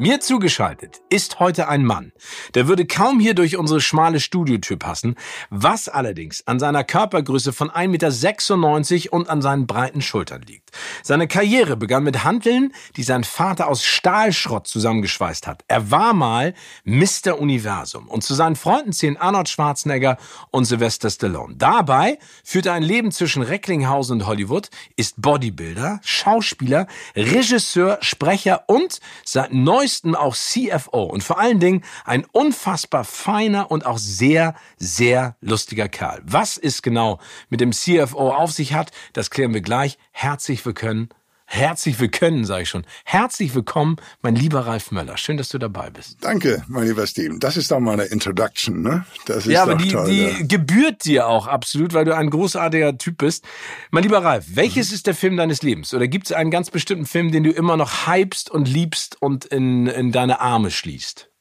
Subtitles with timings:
[0.00, 2.12] Mir zugeschaltet ist heute ein Mann,
[2.54, 5.14] der würde kaum hier durch unsere schmale Studiotür passen,
[5.50, 10.70] was allerdings an seiner Körpergröße von 1,96 Meter und an seinen breiten Schultern liegt.
[11.02, 15.64] Seine Karriere begann mit Hanteln, die sein Vater aus Stahlschrott zusammengeschweißt hat.
[15.68, 17.38] Er war mal Mr.
[17.38, 20.16] Universum und zu seinen Freunden zählen Arnold Schwarzenegger
[20.50, 21.56] und Sylvester Stallone.
[21.58, 29.00] Dabei führt er ein Leben zwischen Recklinghausen und Hollywood, ist Bodybuilder, Schauspieler, Regisseur, Sprecher und
[29.26, 34.54] seit neuestem neuestem auch CFO und vor allen Dingen ein unfassbar feiner und auch sehr,
[34.76, 36.22] sehr lustiger Kerl.
[36.24, 39.98] Was es genau mit dem CFO auf sich hat, das klären wir gleich.
[40.12, 41.08] Herzlich willkommen
[41.52, 42.86] Herzlich willkommen, sage ich schon.
[43.04, 45.16] Herzlich willkommen, mein lieber Ralf Möller.
[45.16, 46.18] Schön, dass du dabei bist.
[46.20, 47.40] Danke, mein lieber Steven.
[47.40, 49.04] Das ist doch mal eine Introduction, ne?
[49.26, 50.36] Das ist ja, aber die, toll, die ja.
[50.42, 53.44] gebührt dir auch absolut, weil du ein großartiger Typ bist.
[53.90, 54.94] Mein lieber Ralf, welches mhm.
[54.94, 55.92] ist der Film deines Lebens?
[55.92, 59.44] Oder gibt es einen ganz bestimmten Film, den du immer noch hypst und liebst und
[59.46, 61.32] in, in deine Arme schließt?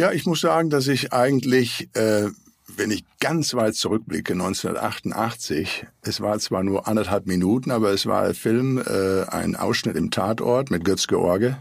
[0.00, 2.30] Ja, ich muss sagen, dass ich eigentlich äh,
[2.68, 8.24] wenn ich ganz weit zurückblicke, 1988, es war zwar nur anderthalb Minuten, aber es war
[8.24, 11.56] ein Film, äh, ein Ausschnitt im Tatort mit Götz George.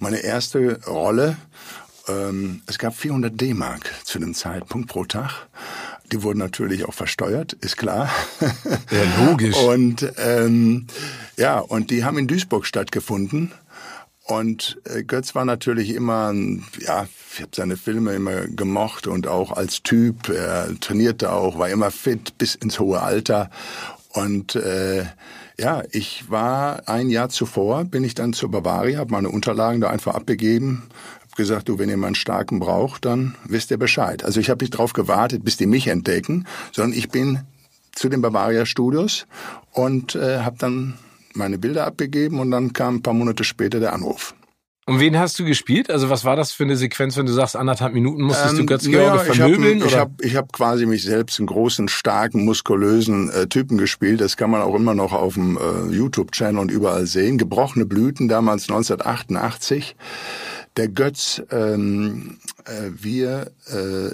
[0.00, 1.36] Meine erste Rolle.
[2.08, 5.46] Ähm, es gab 400 D-Mark zu dem Zeitpunkt pro Tag.
[6.10, 8.10] Die wurden natürlich auch versteuert, ist klar.
[8.90, 9.56] Ja, logisch.
[9.62, 10.88] Und ähm,
[11.36, 13.52] ja, und die haben in Duisburg stattgefunden.
[14.24, 16.32] Und äh, Götz war natürlich immer,
[16.80, 20.28] ja, ich habe seine Filme immer gemocht und auch als Typ.
[20.28, 23.50] Er trainierte auch, war immer fit bis ins hohe Alter.
[24.10, 25.04] Und äh,
[25.58, 29.90] ja, ich war ein Jahr zuvor, bin ich dann zur Bavaria, habe meine Unterlagen da
[29.90, 30.84] einfach abgegeben,
[31.22, 34.24] habe gesagt, du, wenn ihr mal einen Starken braucht, dann wisst ihr Bescheid.
[34.24, 37.40] Also ich habe nicht drauf gewartet, bis die mich entdecken, sondern ich bin
[37.92, 39.26] zu den Bavaria Studios
[39.72, 40.94] und äh, habe dann
[41.34, 44.34] meine Bilder abgegeben und dann kam ein paar Monate später der Anruf.
[44.84, 45.90] Und wen hast du gespielt?
[45.90, 48.66] Also was war das für eine Sequenz, wenn du sagst, anderthalb Minuten musstest ähm, du
[48.66, 49.82] Götz-George ja, vermöbeln?
[49.86, 54.20] Ich habe ich hab quasi mich selbst einen großen, starken, muskulösen äh, Typen gespielt.
[54.20, 57.38] Das kann man auch immer noch auf dem äh, YouTube-Channel und überall sehen.
[57.38, 59.94] Gebrochene Blüten, damals 1988.
[60.76, 64.10] Der Götz, ähm, äh, wir, äh,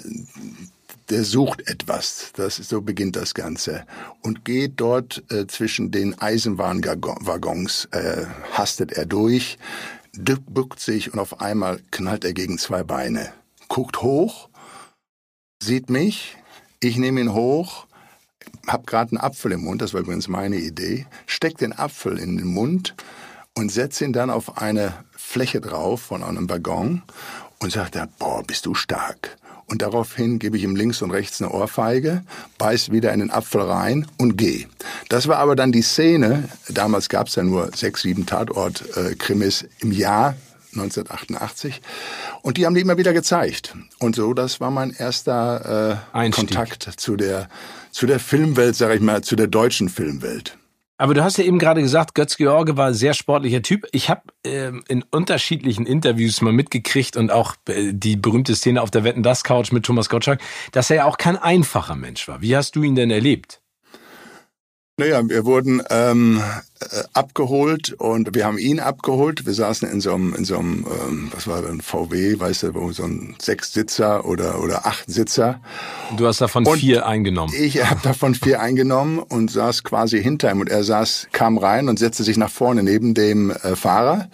[1.09, 2.31] der sucht etwas.
[2.35, 3.85] Das ist, so beginnt das Ganze.
[4.21, 9.57] Und geht dort äh, zwischen den Eisenbahnwaggons, äh, hastet er durch,
[10.13, 13.31] bückt sich und auf einmal knallt er gegen zwei Beine.
[13.67, 14.49] Guckt hoch,
[15.61, 16.37] sieht mich,
[16.79, 17.85] ich nehme ihn hoch,
[18.67, 22.37] hab gerade einen Apfel im Mund, das war übrigens meine Idee, steck den Apfel in
[22.37, 22.95] den Mund
[23.55, 27.03] und setze ihn dann auf eine Fläche drauf von einem Waggon
[27.59, 29.37] und sagt dann, boah, bist du stark.
[29.69, 32.23] Und daraufhin gebe ich ihm links und rechts eine Ohrfeige,
[32.57, 34.65] beiß wieder in den Apfel rein und gehe.
[35.09, 39.91] Das war aber dann die Szene, damals gab es ja nur sechs, sieben Tatort-Krimis im
[39.91, 40.35] Jahr,
[40.73, 41.81] 1988.
[42.41, 43.75] Und die haben die immer wieder gezeigt.
[43.99, 47.47] Und so, das war mein erster äh, Kontakt zu der,
[47.91, 50.57] zu der Filmwelt, sage ich mal, zu der deutschen Filmwelt.
[50.99, 53.87] Aber du hast ja eben gerade gesagt, Götz George war ein sehr sportlicher Typ.
[53.93, 58.91] Ich habe ähm, in unterschiedlichen Interviews mal mitgekriegt und auch äh, die berühmte Szene auf
[58.91, 60.41] der Wetten das Couch mit Thomas Gottschalk,
[60.73, 62.41] dass er ja auch kein einfacher Mensch war.
[62.41, 63.61] Wie hast du ihn denn erlebt?
[64.99, 66.41] Naja, wir wurden ähm,
[66.81, 69.45] äh, abgeholt und wir haben ihn abgeholt.
[69.45, 72.91] Wir saßen in so einem, in so einem ähm, was war denn, VW, weißt du,
[72.91, 75.61] so ein Sechssitzer oder, oder Achtsitzer.
[76.17, 77.53] Du hast davon und vier eingenommen.
[77.57, 81.87] Ich habe davon vier eingenommen und saß quasi hinter ihm und er saß, kam rein
[81.87, 84.27] und setzte sich nach vorne neben dem äh, Fahrer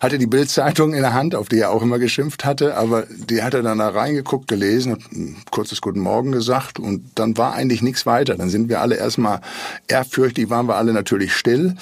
[0.00, 3.42] hatte die Bildzeitung in der Hand, auf die er auch immer geschimpft hatte, aber die
[3.42, 7.54] hat er dann da reingeguckt, gelesen, hat ein kurzes Guten Morgen gesagt und dann war
[7.54, 8.36] eigentlich nichts weiter.
[8.36, 9.40] Dann sind wir alle erstmal
[9.88, 11.76] ehrfürchtig, waren wir alle natürlich still,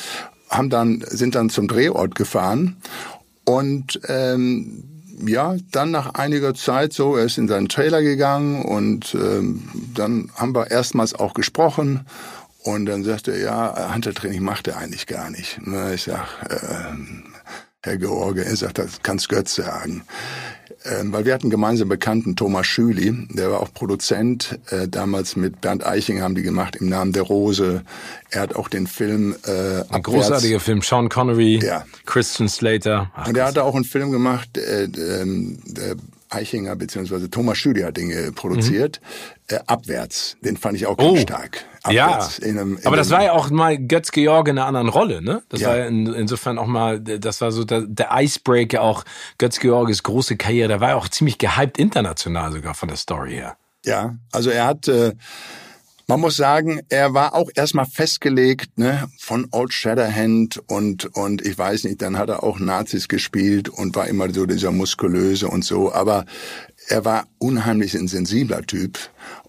[0.50, 2.76] haben dann, sind dann zum Drehort gefahren
[3.44, 4.84] und ähm,
[5.26, 9.62] ja, dann nach einiger Zeit so, er ist in seinen Trailer gegangen und ähm,
[9.94, 12.04] dann haben wir erstmals auch gesprochen
[12.66, 15.60] Und dann sagte er, ja, Handeltraining macht er eigentlich gar nicht.
[15.62, 16.96] Na, ich sag, äh,
[17.86, 20.02] Herr George, er sagt, das kannst Götz sagen.
[20.84, 25.60] Ähm, weil wir hatten gemeinsam Bekannten Thomas Schüli, der war auch Produzent, äh, damals mit
[25.60, 27.82] Bernd Eichinger haben die gemacht, im Namen der Rose.
[28.30, 31.84] Er hat auch den Film äh, Ein großartiger Film, Sean Connery, ja.
[32.04, 33.10] Christian Slater.
[33.14, 34.88] Ach, und er hatte auch einen Film gemacht, äh, äh,
[35.64, 35.96] der
[36.28, 37.28] Eichinger bzw.
[37.28, 39.00] Thomas Schüli hat den produziert.
[39.48, 41.16] Äh, abwärts, den fand ich auch ganz oh.
[41.16, 41.64] stark.
[41.84, 44.66] Abwärts, ja, in einem, in aber das war ja auch mal Götz Georg in einer
[44.66, 45.44] anderen Rolle, ne?
[45.50, 45.69] Das ja.
[45.69, 49.04] war ja in, insofern auch mal, das war so der, der Icebreaker auch
[49.38, 50.69] Götz Georges große Karriere.
[50.69, 53.56] Da war er auch ziemlich gehypt international sogar von der Story her.
[53.84, 55.12] Ja, also er hat äh,
[56.08, 61.58] man muss sagen, er war auch erstmal festgelegt, ne, von Old Shatterhand und, und ich
[61.58, 65.64] weiß nicht, dann hat er auch Nazis gespielt und war immer so dieser muskulöse und
[65.64, 66.25] so, aber
[66.88, 68.98] er war unheimlich ein sensibler Typ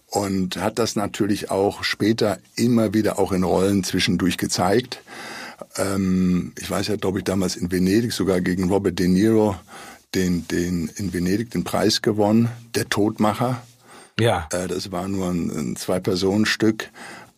[0.07, 5.01] und hat das natürlich auch später immer wieder auch in Rollen zwischendurch gezeigt.
[5.75, 9.55] Ähm, ich weiß ja, glaube ich, damals in Venedig sogar gegen Robert De Niro
[10.15, 13.61] den, den in Venedig den Preis gewonnen, der Todmacher.
[14.19, 14.47] Ja.
[14.51, 16.89] Äh, das war nur ein, ein Zwei-Personen-Stück.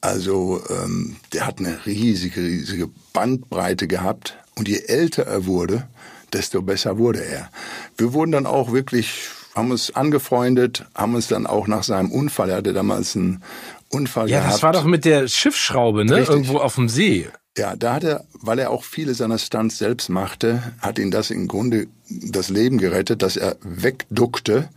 [0.01, 4.37] Also ähm, der hat eine riesige, riesige Bandbreite gehabt.
[4.55, 5.87] Und je älter er wurde,
[6.31, 7.49] desto besser wurde er.
[7.97, 12.49] Wir wurden dann auch wirklich, haben uns angefreundet, haben uns dann auch nach seinem Unfall,
[12.49, 13.43] er hatte damals einen
[13.89, 14.47] Unfall ja, gehabt.
[14.47, 16.17] Ja, das war doch mit der Schiffsschraube, ne?
[16.17, 16.29] Richtig.
[16.29, 17.27] Irgendwo auf dem See.
[17.57, 21.29] Ja, da hat er, weil er auch viele seiner Stunts selbst machte, hat ihn das
[21.29, 24.69] im Grunde das Leben gerettet, dass er wegduckte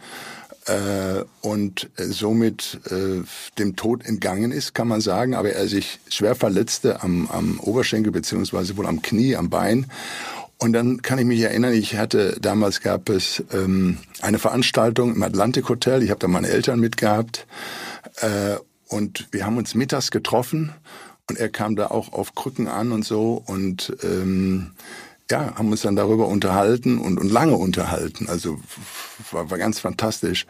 [0.66, 3.22] äh, und somit äh,
[3.58, 8.12] dem Tod entgangen ist, kann man sagen, aber er sich schwer verletzte am, am Oberschenkel
[8.12, 9.86] beziehungsweise wohl am Knie, am Bein.
[10.62, 15.20] Und dann kann ich mich erinnern, ich hatte damals gab es ähm, eine Veranstaltung im
[15.24, 16.04] Atlantic Hotel.
[16.04, 17.48] Ich habe da meine Eltern mitgehabt
[18.20, 18.54] äh,
[18.86, 20.72] und wir haben uns mittags getroffen
[21.28, 24.70] und er kam da auch auf Krücken an und so und ähm,
[25.32, 28.28] ja, haben uns dann darüber unterhalten und, und lange unterhalten.
[28.28, 28.60] Also
[29.32, 30.46] war, war ganz fantastisch.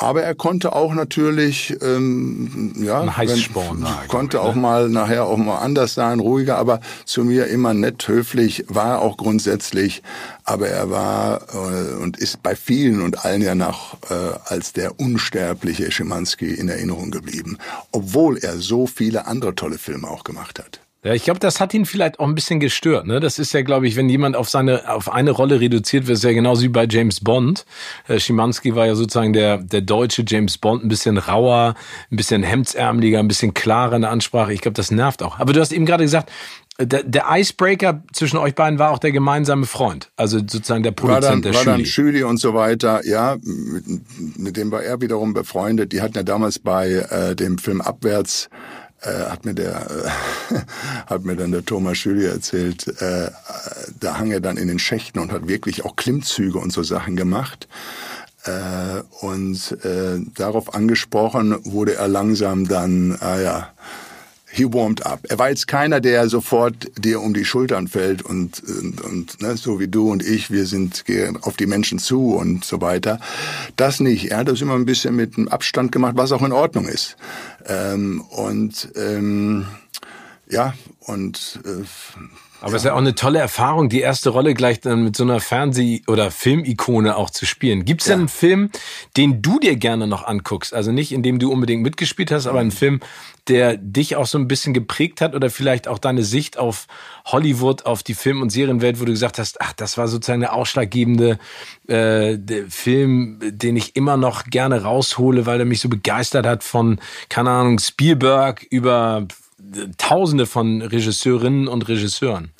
[0.00, 4.60] Aber er konnte auch natürlich, ähm, ja, Ein wenn, konnte auch ne?
[4.60, 9.16] mal nachher auch mal anders sein, ruhiger, aber zu mir immer nett, höflich, war auch
[9.16, 10.04] grundsätzlich,
[10.44, 14.14] aber er war äh, und ist bei vielen und allen ja noch äh,
[14.44, 17.58] als der unsterbliche Schimanski in Erinnerung geblieben,
[17.90, 20.80] obwohl er so viele andere tolle Filme auch gemacht hat.
[21.04, 23.06] Ja, ich glaube, das hat ihn vielleicht auch ein bisschen gestört.
[23.06, 23.20] Ne?
[23.20, 26.24] Das ist ja, glaube ich, wenn jemand auf seine auf eine Rolle reduziert wird, ist
[26.24, 27.64] ja genauso wie bei James Bond.
[28.08, 31.74] Äh, Schimanski war ja sozusagen der der deutsche James Bond, ein bisschen rauer,
[32.10, 34.52] ein bisschen hemdsärmeliger, ein bisschen klarer in der Ansprache.
[34.52, 35.38] Ich glaube, das nervt auch.
[35.38, 36.32] Aber du hast eben gerade gesagt,
[36.80, 41.24] der, der Icebreaker zwischen euch beiden war auch der gemeinsame Freund, also sozusagen der Produzent
[41.24, 41.76] war dann, der war Schüli.
[41.76, 45.92] Dann Schüli und so weiter, ja, mit, mit dem war er wiederum befreundet.
[45.92, 48.48] Die hatten ja damals bei äh, dem Film Abwärts
[49.02, 49.86] äh, hat mir der
[50.50, 50.54] äh,
[51.06, 53.30] hat mir dann der Thomas Schüli erzählt, äh,
[54.00, 57.16] da hang er dann in den Schächten und hat wirklich auch Klimmzüge und so Sachen
[57.16, 57.68] gemacht.
[58.44, 63.70] Äh, und äh, darauf angesprochen wurde er langsam dann, ah ja,
[64.58, 65.20] he warmed up.
[65.28, 69.56] Er war jetzt keiner, der sofort dir um die Schultern fällt und, und, und ne,
[69.56, 73.20] so wie du und ich, wir sind gehen auf die Menschen zu und so weiter.
[73.76, 74.30] Das nicht.
[74.30, 77.16] Er hat das immer ein bisschen mit einem Abstand gemacht, was auch in Ordnung ist.
[77.66, 79.66] Ähm, und ähm,
[80.50, 81.84] ja, und äh,
[82.60, 85.22] aber es ist ja auch eine tolle Erfahrung, die erste Rolle gleich dann mit so
[85.22, 87.84] einer Fernseh- oder Filmikone auch zu spielen.
[87.84, 88.14] Gibt es ja.
[88.14, 88.70] denn einen Film,
[89.16, 90.74] den du dir gerne noch anguckst?
[90.74, 93.00] Also nicht, in dem du unbedingt mitgespielt hast, aber einen Film,
[93.46, 96.86] der dich auch so ein bisschen geprägt hat oder vielleicht auch deine Sicht auf
[97.26, 100.52] Hollywood, auf die Film- und Serienwelt, wo du gesagt hast, ach, das war sozusagen der
[100.52, 101.38] ausschlaggebende
[101.86, 106.64] äh, der Film, den ich immer noch gerne raushole, weil er mich so begeistert hat
[106.64, 109.26] von, keine Ahnung, Spielberg über
[109.98, 112.52] Tausende von Regisseurinnen und Regisseuren.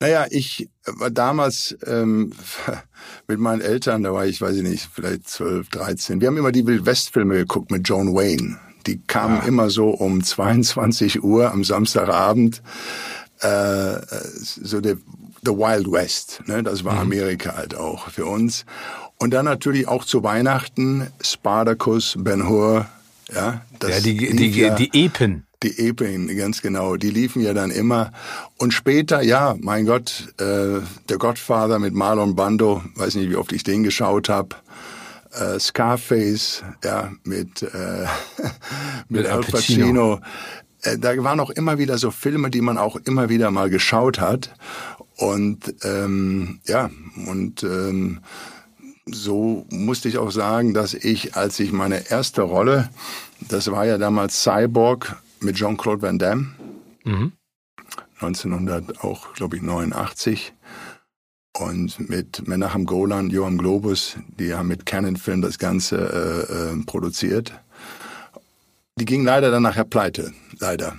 [0.00, 2.32] Naja, ich war damals ähm,
[3.28, 6.20] mit meinen Eltern, da war ich, weiß ich nicht, vielleicht 12, 13.
[6.20, 8.58] Wir haben immer die Wildwest-Filme geguckt mit John Wayne.
[8.86, 9.44] Die kamen ja.
[9.44, 12.62] immer so um 22 Uhr am Samstagabend.
[13.38, 14.00] Äh,
[14.40, 14.96] so der
[15.44, 16.62] The Wild West, ne?
[16.62, 17.12] das war mhm.
[17.12, 18.64] Amerika halt auch für uns.
[19.18, 22.86] Und dann natürlich auch zu Weihnachten Spartacus, Ben Hur,
[23.32, 23.62] ja.
[23.78, 27.70] Das ja, die, die, ja, die Epen die Epen, ganz genau, die liefen ja dann
[27.70, 28.12] immer.
[28.58, 33.52] Und später, ja, mein Gott, äh, der Godfather mit Marlon Bando, weiß nicht, wie oft
[33.52, 34.56] ich den geschaut habe.
[35.32, 37.66] Äh, Scarface, ja, mit, äh,
[39.08, 40.16] mit, mit Al Pacino.
[40.16, 40.20] Pacino.
[40.82, 44.20] Äh, da waren auch immer wieder so Filme, die man auch immer wieder mal geschaut
[44.20, 44.54] hat.
[45.16, 46.90] Und ähm, ja,
[47.26, 48.20] und ähm,
[49.06, 52.88] so musste ich auch sagen, dass ich, als ich meine erste Rolle,
[53.48, 56.54] das war ja damals Cyborg, mit Jean-Claude Van Damme.
[57.04, 57.32] Mhm.
[58.14, 60.54] 1900 auch, glaube ich, 89.
[61.58, 66.84] Und mit Menachem Golan, Johann Globus, die haben mit Canon Film das Ganze äh, äh,
[66.84, 67.52] produziert.
[68.98, 70.98] Die ging leider dann nachher pleite, leider.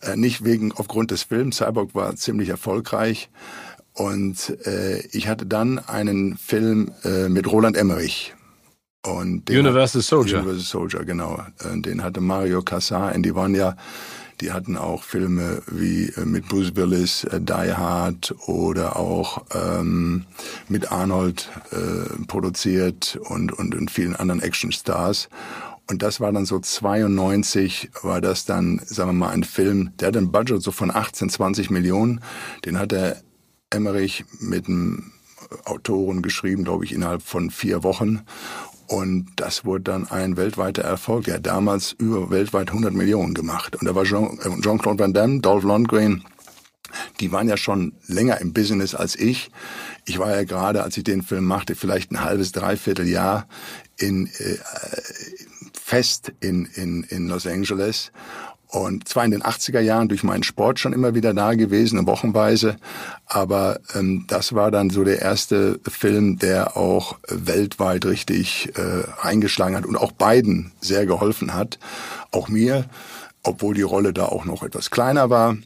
[0.00, 1.56] Äh, nicht wegen, aufgrund des Films.
[1.56, 3.28] Cyborg war ziemlich erfolgreich.
[3.92, 8.34] Und äh, ich hatte dann einen Film äh, mit Roland Emmerich.
[9.04, 10.38] Und Universal hat, Soldier.
[10.38, 11.44] Universal Soldier, genau.
[11.58, 13.76] Äh, den hatte Mario Cassar, Andy Vanya.
[14.40, 20.24] Die hatten auch Filme wie äh, mit Bruce Willis, äh, Die Hard oder auch ähm,
[20.68, 25.28] mit Arnold äh, produziert und, und, und vielen anderen Actionstars.
[25.88, 30.08] Und das war dann so 92, war das dann, sagen wir mal, ein Film, der
[30.08, 32.20] hat ein Budget so von 18, 20 Millionen.
[32.64, 33.20] Den hat der
[33.70, 35.12] Emmerich mit einem
[35.64, 38.22] Autoren geschrieben, glaube ich, innerhalb von vier Wochen.
[38.92, 41.26] Und das wurde dann ein weltweiter Erfolg.
[41.26, 43.74] Er hat damals über weltweit 100 Millionen gemacht.
[43.74, 46.24] Und da war äh, Jean-Claude Van Damme, Dolph Lundgren,
[47.18, 49.50] die waren ja schon länger im Business als ich.
[50.04, 53.48] Ich war ja gerade, als ich den Film machte, vielleicht ein halbes, dreiviertel Jahr
[53.96, 54.58] in, äh,
[55.72, 58.12] fest in, in, in Los Angeles.
[58.72, 62.78] Und zwar in den 80er Jahren durch meinen Sport schon immer wieder da gewesen, wochenweise.
[63.26, 69.76] Aber ähm, das war dann so der erste Film, der auch weltweit richtig äh, eingeschlagen
[69.76, 71.78] hat und auch beiden sehr geholfen hat.
[72.30, 72.86] Auch mir,
[73.42, 75.58] obwohl die Rolle da auch noch etwas kleiner war.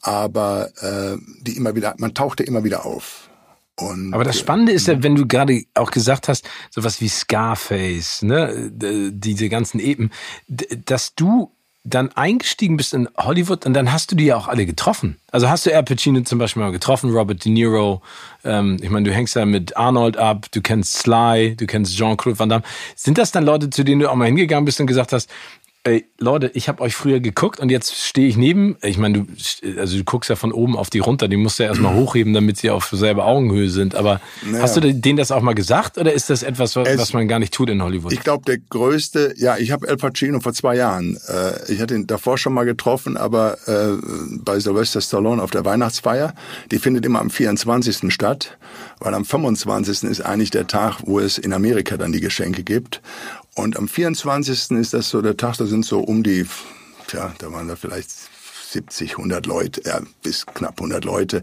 [0.00, 3.28] Aber äh, die immer wieder, man tauchte immer wieder auf.
[3.74, 8.22] Und, Aber das Spannende ist ja, wenn du gerade auch gesagt hast, sowas wie Scarface,
[8.22, 10.10] ne, diese ganzen Eben,
[10.46, 11.50] dass du
[11.84, 15.16] dann eingestiegen bist in Hollywood und dann hast du die ja auch alle getroffen.
[15.32, 18.02] Also hast du Al Pacino zum Beispiel mal getroffen, Robert De Niro.
[18.44, 22.38] Ähm, ich meine, du hängst ja mit Arnold ab, du kennst Sly, du kennst Jean-Claude
[22.38, 22.62] Van Damme.
[22.94, 25.28] Sind das dann Leute, zu denen du auch mal hingegangen bist und gesagt hast,
[25.84, 28.76] Ey, Leute, ich habe euch früher geguckt und jetzt stehe ich neben.
[28.82, 31.64] Ich meine, du, also du guckst ja von oben auf die runter, die musst du
[31.64, 33.96] ja erstmal hochheben, damit sie auf selbe Augenhöhe sind.
[33.96, 34.62] Aber naja.
[34.62, 37.26] hast du denen das auch mal gesagt oder ist das etwas, was, es, was man
[37.26, 38.12] gar nicht tut in Hollywood?
[38.12, 41.18] Ich glaube, der größte, ja, ich habe El Pacino vor zwei Jahren.
[41.26, 43.96] Äh, ich hatte ihn davor schon mal getroffen, aber äh,
[44.38, 46.32] bei Sylvester Stallone auf der Weihnachtsfeier.
[46.70, 48.14] Die findet immer am 24.
[48.14, 48.56] statt,
[49.00, 50.04] weil am 25.
[50.04, 53.02] ist eigentlich der Tag, wo es in Amerika dann die Geschenke gibt.
[53.54, 54.70] Und am 24.
[54.72, 56.46] ist das so der Tag, da sind so um die,
[57.06, 58.10] tja, da waren da vielleicht
[58.72, 61.42] 70, 100 Leute, ja, bis knapp 100 Leute.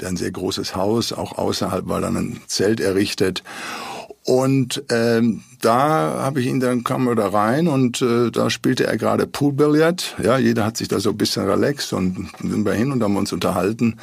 [0.00, 3.42] Der ein sehr großes Haus, auch außerhalb war dann ein Zelt errichtet.
[4.24, 8.86] Und ähm, da habe ich ihn, dann kam er da rein und äh, da spielte
[8.86, 10.16] er gerade Poolbillard.
[10.22, 13.16] Ja, jeder hat sich da so ein bisschen relaxed und sind wir hin und haben
[13.16, 13.96] uns unterhalten.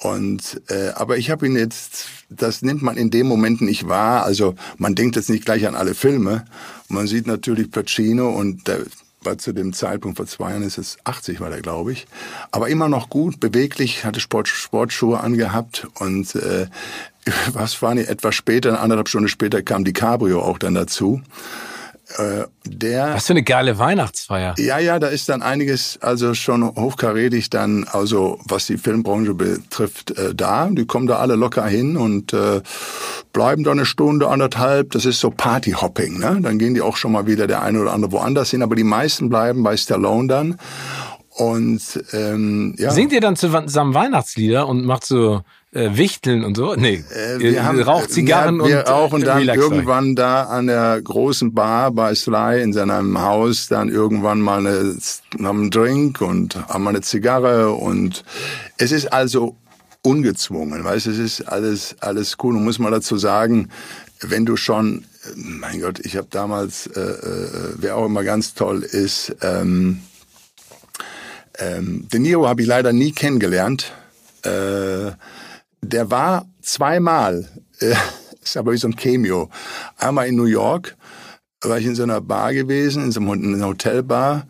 [0.00, 4.24] Und äh, aber ich habe ihn jetzt, das nimmt man in dem Moment nicht wahr.
[4.24, 6.44] Also man denkt jetzt nicht gleich an alle Filme.
[6.88, 8.84] Man sieht natürlich Pacino und der
[9.22, 12.06] war zu dem Zeitpunkt vor zwei Jahren ist es 80 war der, glaube ich,
[12.52, 16.68] aber immer noch gut, beweglich, hatte Sport, Sportschuhe angehabt und äh,
[17.52, 21.20] was war nicht etwas später, anderthalb Stunden später kam die Cabrio auch dann dazu.
[22.16, 24.54] Äh, der, Was für eine geile Weihnachtsfeier.
[24.56, 30.12] Ja, ja, da ist dann einiges also schon hochkarätig dann, also was die Filmbranche betrifft,
[30.12, 30.68] äh, da.
[30.70, 32.62] Die kommen da alle locker hin und äh,
[33.34, 34.92] bleiben da eine Stunde, anderthalb.
[34.92, 36.38] Das ist so Partyhopping, ne?
[36.40, 38.84] Dann gehen die auch schon mal wieder der eine oder andere woanders hin, aber die
[38.84, 40.58] meisten bleiben bei Stallone dann.
[41.38, 42.90] Und ähm, ja.
[42.90, 46.74] Singt ihr dann zusammen Weihnachtslieder und macht so äh, Wichteln und so?
[46.74, 51.00] Nee, äh, wir haben, raucht Zigarren ja, wir und rauchen dann irgendwann da an der
[51.02, 54.96] großen Bar bei Sly in seinem Haus dann irgendwann mal eine,
[55.38, 58.24] einen Drink und haben mal eine Zigarre und
[58.78, 59.56] es ist also
[60.02, 63.68] ungezwungen, weißt, es ist alles alles cool und muss man dazu sagen,
[64.20, 68.82] wenn du schon, mein Gott, ich habe damals, äh, äh, wer auch immer ganz toll
[68.82, 70.00] ist, ähm,
[71.58, 73.92] ähm, De Niro habe ich leider nie kennengelernt.
[74.42, 75.12] Äh,
[75.82, 77.48] der war zweimal,
[77.80, 77.94] äh,
[78.42, 79.50] ist aber wie so ein Cameo.
[79.96, 80.96] Einmal in New York
[81.62, 84.46] war ich in so einer Bar gewesen, in so einer Hotelbar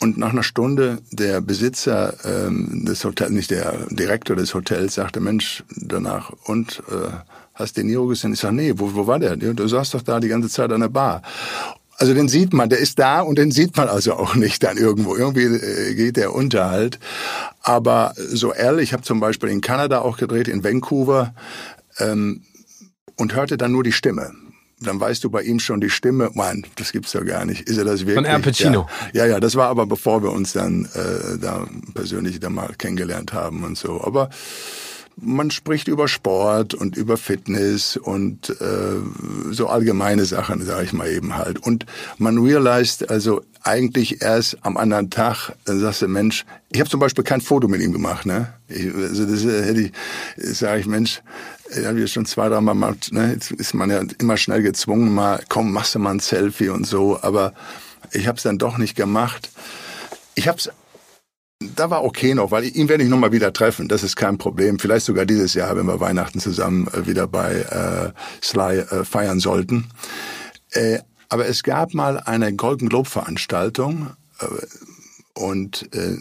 [0.00, 5.20] und nach einer Stunde der Besitzer ähm, des Hotels, nicht der Direktor des Hotels, sagte,
[5.20, 7.10] Mensch, danach, und äh,
[7.54, 8.32] hast den Niro gesehen?
[8.32, 9.36] Ich sage, nee, wo, wo war der?
[9.36, 11.22] Du saß doch da die ganze Zeit an der Bar.
[11.98, 14.76] Also den sieht man, der ist da und den sieht man also auch nicht dann
[14.76, 15.16] irgendwo.
[15.16, 16.98] Irgendwie äh, geht der unter halt.
[17.62, 21.34] Aber so ehrlich, ich habe zum Beispiel in Kanada auch gedreht, in Vancouver,
[21.98, 22.42] ähm,
[23.16, 24.32] und hörte dann nur die Stimme
[24.80, 27.62] dann weißt du bei ihm schon die Stimme, Mann, das gibt's doch gar nicht.
[27.62, 28.14] Ist er das wirklich?
[28.14, 28.88] Von Al Pacino.
[29.12, 32.74] Ja, ja, ja das war aber bevor wir uns dann äh, da persönlich da mal
[32.78, 34.00] kennengelernt haben und so.
[34.02, 34.30] Aber
[35.20, 41.08] man spricht über Sport und über Fitness und äh, so allgemeine Sachen, sage ich mal
[41.08, 41.58] eben halt.
[41.58, 41.86] Und
[42.18, 47.00] man realized also eigentlich erst am anderen Tag, dann sagst du, Mensch, ich habe zum
[47.00, 48.52] Beispiel kein Foto mit ihm gemacht, ne?
[48.68, 49.92] Ich, also das äh, hätte ich,
[50.36, 51.22] sage ich, Mensch,
[51.76, 53.32] ich habe ich schon zwei, drei Mal gemacht, ne?
[53.32, 56.86] Jetzt ist man ja immer schnell gezwungen, mal, komm, machst du mal ein Selfie und
[56.86, 57.52] so, aber
[58.12, 59.50] ich habe es dann doch nicht gemacht.
[60.34, 60.70] Ich habe es
[61.60, 63.88] da war okay noch, weil ihn werde ich noch mal wieder treffen.
[63.88, 64.78] Das ist kein Problem.
[64.78, 68.12] Vielleicht sogar dieses Jahr, wenn wir Weihnachten zusammen äh, wieder bei äh,
[68.42, 69.88] Sly äh, feiern sollten.
[70.70, 74.10] Äh, aber es gab mal eine Golden Globe Veranstaltung
[74.40, 74.44] äh,
[75.34, 76.16] und äh,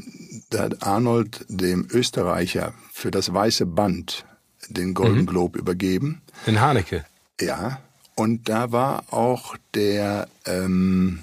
[0.50, 4.26] da hat Arnold dem Österreicher für das weiße Band
[4.70, 5.28] den Golden mhm.
[5.28, 6.22] Globe übergeben.
[6.46, 7.06] Den Haneke.
[7.40, 7.80] Ja.
[8.16, 11.20] Und da war auch der ähm,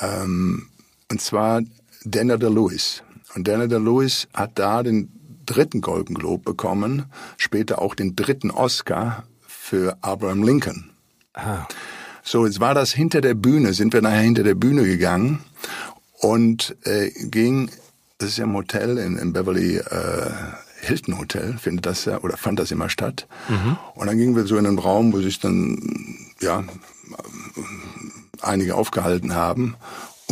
[0.00, 0.68] ähm,
[1.10, 1.60] und zwar
[2.04, 3.02] Daniel DeLewis.
[3.34, 5.08] Und Daniel DeLewis hat da den
[5.46, 7.06] dritten Golden Globe bekommen,
[7.36, 10.90] später auch den dritten Oscar für Abraham Lincoln.
[11.34, 11.66] Ah.
[12.22, 15.40] So, jetzt war das hinter der Bühne, sind wir nachher hinter der Bühne gegangen
[16.20, 17.70] und äh, ging,
[18.18, 20.30] das ist ja im Hotel in, in Beverly äh,
[20.80, 23.26] Hilton Hotel, findet das ja, oder fand das immer statt.
[23.48, 23.76] Mhm.
[23.94, 25.78] Und dann gingen wir so in einen Raum, wo sich dann,
[26.40, 26.64] ja,
[28.40, 29.76] einige aufgehalten haben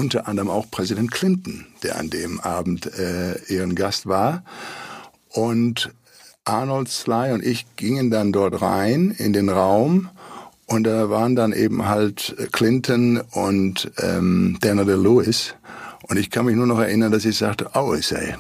[0.01, 4.43] unter anderem auch Präsident Clinton, der an dem Abend äh, ihren Gast war.
[5.29, 5.91] Und
[6.45, 10.09] Arnold Sly und ich gingen dann dort rein in den Raum
[10.65, 15.55] und da waren dann eben halt Clinton und ähm, Daniel Lewis.
[16.09, 18.37] Und ich kann mich nur noch erinnern, dass ich sagte, oh, I say,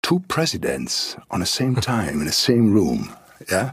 [0.00, 3.10] two presidents on the same time in the same room.
[3.48, 3.72] Ja,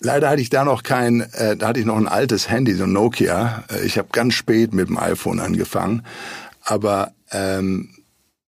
[0.00, 2.84] leider hatte ich da noch kein, äh, da hatte ich noch ein altes Handy, so
[2.84, 3.64] ein Nokia.
[3.72, 6.02] Äh, ich habe ganz spät mit dem iPhone angefangen,
[6.62, 7.90] aber ähm,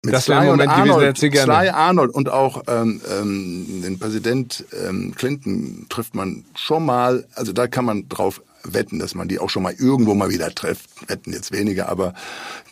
[0.05, 5.15] mit das Sly Moment Arnold, gewesen, Sly Arnold und auch ähm, ähm, den Präsident ähm,
[5.17, 7.27] Clinton trifft man schon mal.
[7.35, 10.55] Also da kann man drauf wetten, dass man die auch schon mal irgendwo mal wieder
[10.55, 11.09] trifft.
[11.09, 12.15] Wetten jetzt weniger, aber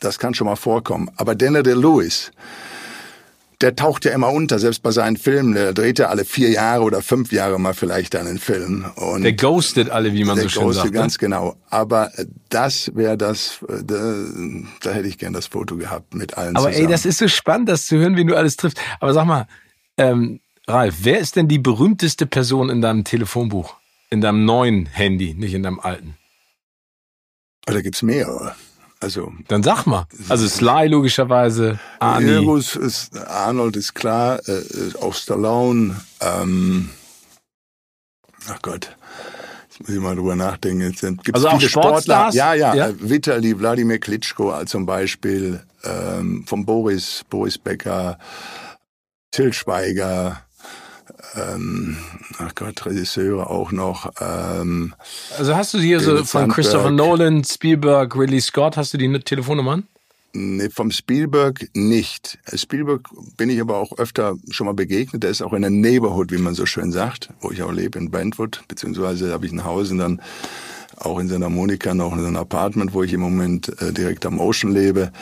[0.00, 1.10] das kann schon mal vorkommen.
[1.16, 2.32] Aber Daniel Lewis,
[3.62, 5.54] der taucht ja immer unter, selbst bei seinen Filmen.
[5.54, 8.84] Der dreht ja alle vier Jahre oder fünf Jahre mal vielleicht einen Film.
[8.96, 10.86] Und der ghostet alle, wie man so schön sagt.
[10.86, 11.18] Der Ganz ne?
[11.20, 11.56] genau.
[11.70, 12.10] Aber
[12.48, 14.14] das wäre das, da,
[14.80, 16.86] da, hätte ich gern das Foto gehabt mit allen Aber zusammen.
[16.86, 18.78] ey, das ist so spannend, das zu hören, wie du alles triffst.
[19.00, 19.46] Aber sag mal,
[19.96, 23.76] ähm, Ralf, wer ist denn die berühmteste Person in deinem Telefonbuch?
[24.10, 26.16] In deinem neuen Handy, nicht in deinem alten?
[27.68, 28.54] Oh, da gibt's mehrere.
[29.02, 29.32] Also.
[29.48, 30.06] Dann sag mal.
[30.28, 32.44] Also Sly logischerweise, Arnie.
[32.44, 34.62] Ja, ist, Arnold ist klar, äh,
[35.00, 36.90] auch Stallone, ähm,
[38.48, 38.96] ach Gott.
[39.68, 40.82] Jetzt muss ich mal drüber nachdenken.
[40.82, 42.30] Jetzt gibt's also viele auch Sportler.
[42.32, 42.90] Ja, ja, ja.
[42.96, 48.18] Vitali, Wladimir Klitschko zum Beispiel, ähm, von Boris, Boris Becker,
[49.32, 50.42] Till Schweiger,
[51.34, 51.96] ähm,
[52.38, 54.12] ach Gott, Regisseure auch noch.
[54.20, 54.94] Ähm,
[55.38, 59.10] also hast du hier David so von Christopher Nolan, Spielberg, Ridley Scott, hast du die
[59.20, 59.84] Telefonnummern?
[60.34, 62.38] Nee, vom Spielberg nicht.
[62.54, 65.22] Spielberg bin ich aber auch öfter schon mal begegnet.
[65.22, 67.98] Der ist auch in der Neighborhood, wie man so schön sagt, wo ich auch lebe,
[67.98, 70.22] in Brentwood, beziehungsweise habe ich ein Haus und dann
[70.96, 74.24] auch in Santa Monica noch in so einem Apartment, wo ich im Moment äh, direkt
[74.24, 75.12] am Ocean lebe.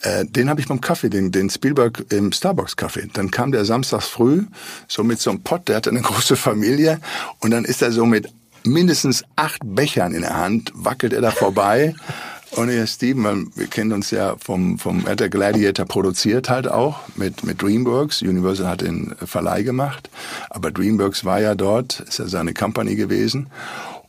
[0.00, 3.08] Äh, den habe ich beim Kaffee, den, den Spielberg im Starbucks Kaffee.
[3.12, 4.44] Dann kam der samstags früh,
[4.88, 7.00] so mit so einem Pott, der hatte eine große Familie
[7.40, 8.28] und dann ist er so mit
[8.64, 11.94] mindestens acht Bechern in der Hand, wackelt er da vorbei.
[12.52, 17.00] Und Herr Steven, wir kennen uns ja vom, vom, hat der Gladiator produziert halt auch
[17.16, 18.22] mit, mit DreamWorks.
[18.22, 20.08] Universal hat den Verleih gemacht.
[20.48, 23.48] Aber DreamWorks war ja dort, ist ja seine Company gewesen.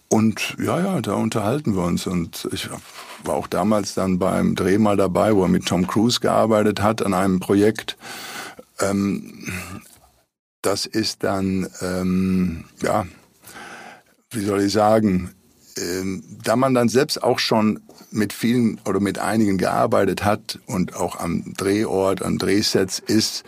[0.08, 2.08] Und ja, ja, da unterhalten wir uns.
[2.08, 2.69] Und ich
[3.23, 7.06] war auch damals dann beim Dreh mal dabei, wo er mit Tom Cruise gearbeitet hat
[7.06, 7.97] an einem Projekt.
[8.80, 9.51] Ähm,
[10.62, 13.06] das ist dann, ähm, ja,
[14.32, 15.34] wie soll ich sagen,
[15.77, 17.80] ähm, da man dann selbst auch schon
[18.12, 23.43] mit vielen oder mit einigen gearbeitet hat und auch am Drehort, an Drehsets ist,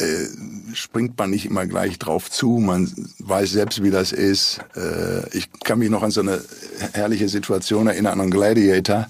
[0.00, 2.58] äh, springt man nicht immer gleich drauf zu.
[2.58, 4.60] Man weiß selbst, wie das ist.
[4.76, 6.42] Äh, ich kann mich noch an so eine
[6.92, 9.06] herrliche Situation erinnern an Gladiator.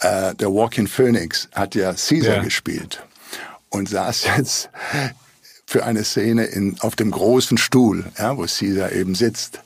[0.00, 2.42] Äh, der Walking Phoenix hat ja Caesar ja.
[2.42, 3.04] gespielt
[3.70, 4.70] und saß jetzt
[5.66, 9.60] für eine Szene in, auf dem großen Stuhl, ja, wo Caesar eben sitzt.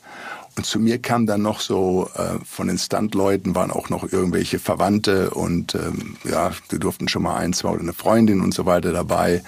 [0.55, 4.57] Und zu mir kam dann noch so äh, von den Standleuten waren auch noch irgendwelche
[4.57, 8.65] Verwandte und ähm, ja, wir durften schon mal ein, zwei oder eine Freundin und so
[8.65, 9.43] weiter dabei.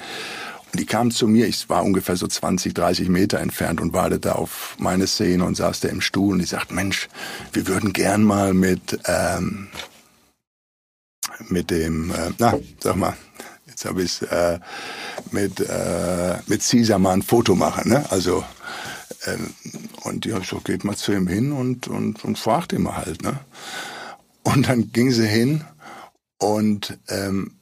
[0.73, 4.75] Die kamen zu mir, ich war ungefähr so 20, 30 Meter entfernt und wartete auf
[4.79, 7.09] meine Szene und saß da im Stuhl und die sagten, Mensch,
[7.53, 9.67] wir würden gern mal mit, ähm,
[11.47, 13.15] mit dem, äh, na, sag mal,
[13.79, 14.59] Jetzt habe ich äh,
[15.31, 17.91] mit, äh, mit Caesar mal ein Foto machen.
[17.91, 18.03] Ne?
[18.09, 18.43] Also,
[19.25, 19.53] ähm,
[20.03, 22.81] und die habe ich so, geht mal zu ihm hin und, und, und fragt ihn
[22.81, 23.21] mal halt.
[23.21, 23.39] Ne?
[24.43, 25.63] Und dann ging sie hin
[26.39, 27.58] und ähm,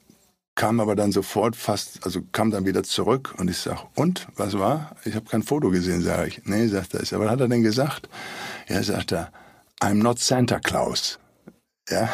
[0.58, 4.58] kam aber dann sofort fast, also kam dann wieder zurück und ich sag, und, was
[4.58, 4.96] war?
[5.06, 6.41] Ich habe kein Foto gesehen, sage ich.
[6.43, 8.10] Nee, sagt er, aber was hat er denn gesagt?
[8.67, 9.32] Ja, sagt er,
[9.80, 11.20] I'm not Santa Claus.
[11.89, 12.10] Ja,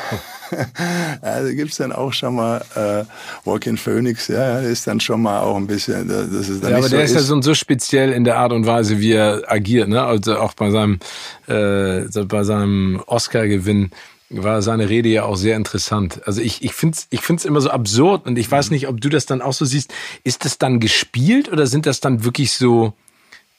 [1.21, 3.06] also gibt's dann auch schon mal äh,
[3.43, 6.89] Walking Phoenix, ja, ist dann schon mal auch ein bisschen, das ist dann Ja, aber
[6.89, 9.89] der so ist ja so, so speziell in der Art und Weise, wie er agiert,
[9.89, 10.03] ne?
[10.03, 10.99] Also auch bei seinem,
[11.47, 13.89] äh, bei seinem Oscar-Gewinn
[14.36, 16.22] war seine Rede ja auch sehr interessant.
[16.26, 19.00] Also ich, ich finde es ich find's immer so absurd und ich weiß nicht, ob
[19.02, 19.93] du das dann auch so siehst.
[20.24, 22.93] Ist das dann gespielt oder sind das dann wirklich so,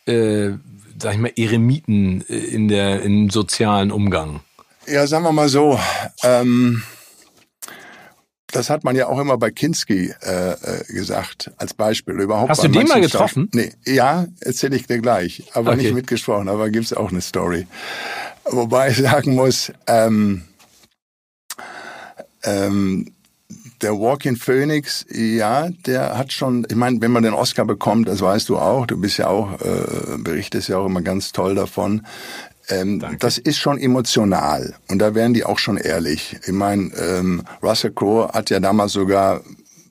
[0.07, 0.51] äh,
[0.99, 4.41] sag ich mal, Eremiten in der, im sozialen Umgang?
[4.87, 5.79] Ja, sagen wir mal so,
[6.23, 6.83] ähm,
[8.49, 12.15] das hat man ja auch immer bei Kinski äh, äh, gesagt, als Beispiel.
[12.21, 13.49] Überhaupt Hast du den mal getroffen?
[13.53, 15.43] Schauspiel- Nee, ja, erzähle ich dir gleich.
[15.55, 15.83] Aber Okay.
[15.83, 17.67] nicht mitgesprochen, aber gibt's auch eine Story.
[18.45, 20.43] Wobei ich sagen muss, ähm,
[22.45, 23.13] ähm,
[23.83, 28.21] der Walking Phoenix, ja, der hat schon, ich meine, wenn man den Oscar bekommt, das
[28.21, 32.07] weißt du auch, du bist ja auch, äh, berichtest ja auch immer ganz toll davon.
[32.69, 36.39] Ähm, das ist schon emotional und da wären die auch schon ehrlich.
[36.47, 39.43] Ich meine, ähm, Russell Crowe hat ja damals sogar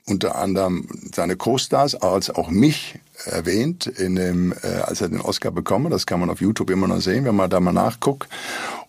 [0.06, 5.52] unter anderem seine Co-Stars als auch mich erwähnt, in dem, äh, als er den Oscar
[5.52, 5.92] bekommen.
[5.92, 8.28] Das kann man auf YouTube immer noch sehen, wenn man da mal nachguckt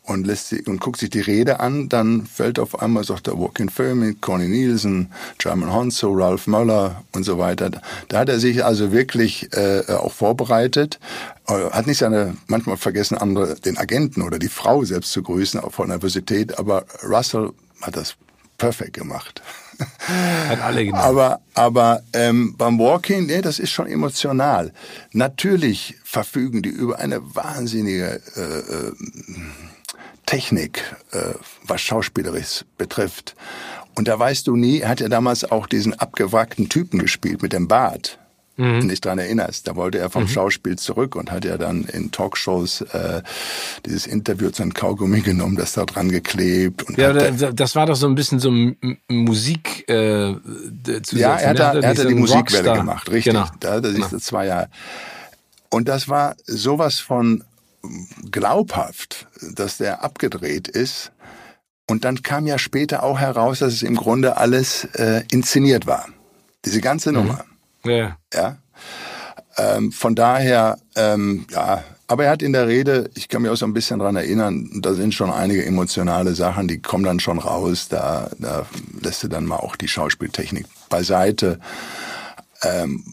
[0.04, 3.38] und lässt sie, und guckt sich die Rede an, dann fällt auf einmal, sagt er,
[3.38, 7.70] Walking Phoenix, Connie Nielsen, German Honzo, Ralph Möller und so weiter.
[8.08, 11.00] Da hat er sich also wirklich äh, auch vorbereitet,
[11.48, 15.60] äh, hat nicht seine, manchmal vergessen andere, den Agenten oder die Frau selbst zu grüßen,
[15.60, 18.16] auch vor Nervosität, aber Russell hat das
[18.58, 19.42] perfekt gemacht.
[20.48, 21.04] Hat alle genannt.
[21.04, 24.72] Aber, aber ähm, beim Walking, nee, das ist schon emotional.
[25.10, 28.92] Natürlich verfügen die über eine wahnsinnige äh, äh,
[30.26, 30.82] Technik,
[31.12, 31.34] äh,
[31.66, 33.34] was Schauspielerisches betrifft.
[33.94, 37.52] Und da weißt du nie, er hat ja damals auch diesen abgewrackten Typen gespielt mit
[37.52, 38.18] dem Bart.
[38.56, 41.82] Wenn du dich dran erinnerst, da wollte er vom Schauspiel zurück und hat ja dann
[41.86, 43.20] in Talkshows äh,
[43.84, 46.84] dieses Interview zu einem Kaugummi genommen, das da dran geklebt.
[46.84, 48.52] Und Ja, das war doch so ein bisschen so
[49.08, 50.34] Musik äh,
[50.84, 51.58] Zusatz, Ja, er hat, ne?
[51.58, 52.76] da, er hat da die Musikwelle Rockstar.
[52.76, 53.32] gemacht, richtig.
[53.32, 53.46] Genau.
[53.58, 54.18] Da er sich Genau.
[54.18, 54.68] zwei Jahre.
[55.70, 57.42] Und das war sowas von
[58.30, 61.12] glaubhaft, dass der abgedreht ist.
[61.88, 66.06] Und dann kam ja später auch heraus, dass es im Grunde alles äh, inszeniert war.
[66.64, 67.16] Diese ganze Mhm.
[67.18, 67.44] Nummer.
[67.84, 68.16] Ja.
[68.32, 68.56] Ja.
[69.56, 73.56] Ähm, von daher, ähm, ja, aber er hat in der Rede, ich kann mich auch
[73.56, 77.38] so ein bisschen dran erinnern, da sind schon einige emotionale Sachen, die kommen dann schon
[77.38, 77.88] raus.
[77.88, 78.66] Da, da
[79.00, 81.60] lässt du dann mal auch die Schauspieltechnik beiseite.
[82.62, 83.04] Ähm,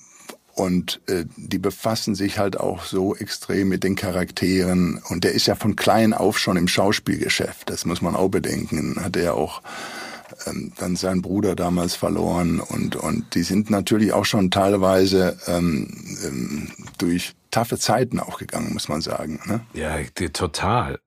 [0.61, 5.01] und äh, die befassen sich halt auch so extrem mit den Charakteren.
[5.09, 7.67] Und der ist ja von klein auf schon im Schauspielgeschäft.
[7.71, 9.03] Das muss man auch bedenken.
[9.03, 9.63] Hat er ja auch
[10.45, 15.87] ähm, dann seinen Bruder damals verloren und und die sind natürlich auch schon teilweise ähm,
[16.23, 16.67] ähm,
[16.99, 19.39] durch taffe Zeiten auch gegangen, muss man sagen.
[19.47, 19.61] Ne?
[19.73, 19.97] Ja,
[20.31, 20.99] total.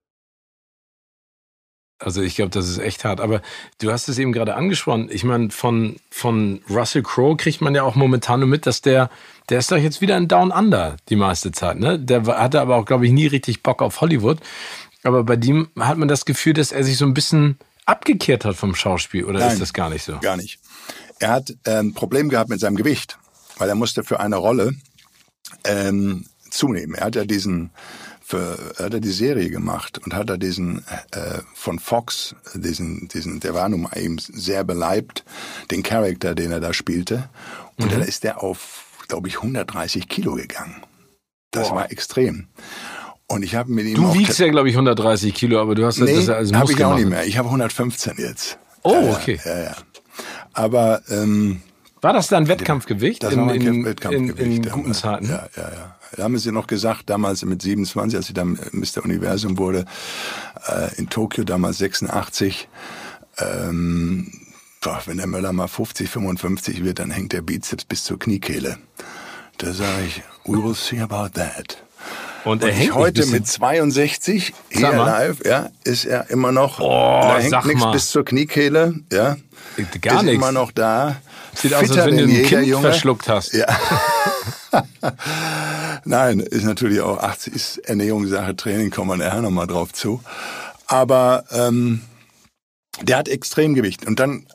[2.04, 3.20] Also ich glaube, das ist echt hart.
[3.20, 3.40] Aber
[3.80, 5.08] du hast es eben gerade angesprochen.
[5.10, 9.10] Ich meine, von, von Russell Crowe kriegt man ja auch momentan nur mit, dass der,
[9.48, 11.78] der ist doch jetzt wieder in Down Under die meiste Zeit.
[11.78, 11.98] Ne?
[11.98, 14.38] Der hatte aber auch, glaube ich, nie richtig Bock auf Hollywood.
[15.02, 18.56] Aber bei dem hat man das Gefühl, dass er sich so ein bisschen abgekehrt hat
[18.56, 19.24] vom Schauspiel.
[19.24, 19.52] Oder Nein.
[19.52, 20.18] ist das gar nicht so?
[20.20, 20.58] Gar nicht.
[21.18, 23.18] Er hat ein ähm, Problem gehabt mit seinem Gewicht,
[23.58, 24.74] weil er musste für eine Rolle
[25.64, 26.94] ähm, zunehmen.
[26.94, 27.70] Er hat ja diesen
[28.26, 30.78] für, er hat ja die Serie gemacht und hat da diesen
[31.12, 35.24] äh, von Fox, diesen, diesen, der war nun mal eben sehr beleibt,
[35.70, 37.28] den Charakter, den er da spielte.
[37.78, 40.82] Und da ist er auf, glaube ich, 130 Kilo gegangen.
[41.50, 41.76] Das Boah.
[41.76, 42.48] war extrem.
[43.26, 46.00] Und ich habe mit ihm Du wiegst ja, glaube ich, 130 Kilo, aber du hast
[46.00, 47.26] das Nee, ja als habe ich auch nicht mehr.
[47.26, 48.58] Ich habe 115 jetzt.
[48.82, 49.40] Oh, Ja, ja, okay.
[49.44, 49.76] Ja, ja.
[50.54, 51.60] Aber ähm,
[52.00, 53.22] War das dann Wettkampfgewicht?
[53.22, 54.66] das in, war mein in, Wettkampfgewicht.
[54.66, 55.26] in, in Zeiten?
[55.28, 55.96] Ja, ja, ja.
[56.16, 59.04] Da haben sie noch gesagt, damals mit 27, als ich dann Mr.
[59.04, 59.84] Universum wurde,
[60.68, 62.68] äh, in Tokio damals 86,
[63.38, 64.30] ähm,
[64.80, 68.78] boah, wenn der Möller mal 50, 55 wird, dann hängt der Bizeps bis zur Kniekehle.
[69.58, 71.78] Da sage ich, we will see about that.
[72.44, 76.78] Und Und er hängt ich heute mit 62 hier live, ja, ist er immer noch,
[76.78, 79.36] Oh, da hängt nichts bis zur Kniekehle, ja.
[80.02, 80.36] Gar ist nichts.
[80.36, 81.16] immer noch da.
[81.54, 82.82] Sieht aus, als wenn du ein Kind Junge.
[82.88, 83.54] verschluckt hast.
[83.54, 83.66] Ja.
[86.04, 90.20] Nein, ist natürlich auch 80 ist Ernährungssache, Training, kommen wir nachher nochmal drauf zu.
[90.86, 92.02] Aber ähm,
[93.02, 94.06] der hat Extremgewicht.
[94.06, 94.46] Und dann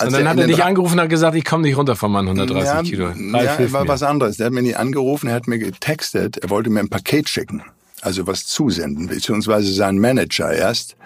[0.00, 2.28] und dann hat er dich angerufen und hat gesagt, ich komme nicht runter von meinen
[2.28, 3.06] 130 ja, Kilo.
[3.06, 3.88] Ralf, ja, war mir.
[3.88, 4.36] was anderes.
[4.36, 7.62] Der hat mir nicht angerufen, er hat mir getextet, er wollte mir ein Paket schicken,
[8.00, 10.96] also was zusenden, beziehungsweise sein Manager erst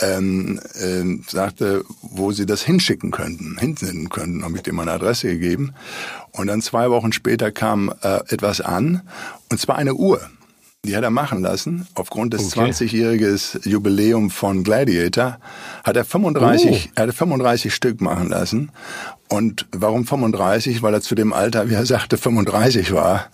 [0.00, 5.28] ähm, ähm, sagte, wo sie das hinschicken könnten, hinsenden könnten, habe ich dem meine Adresse
[5.28, 5.74] gegeben.
[6.32, 9.02] Und dann zwei Wochen später kam äh, etwas an,
[9.50, 10.20] und zwar eine Uhr.
[10.84, 11.86] Die hat er machen lassen.
[11.94, 12.70] Aufgrund des okay.
[12.70, 15.38] 20-jähriges Jubiläum von Gladiator
[15.84, 16.92] hat er 35, oh.
[16.94, 18.70] er hat 35 Stück machen lassen.
[19.30, 20.82] Und warum 35?
[20.82, 23.30] Weil er zu dem Alter, wie er sagte, 35 war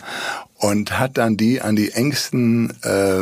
[0.59, 3.21] und hat dann die an die engsten, äh,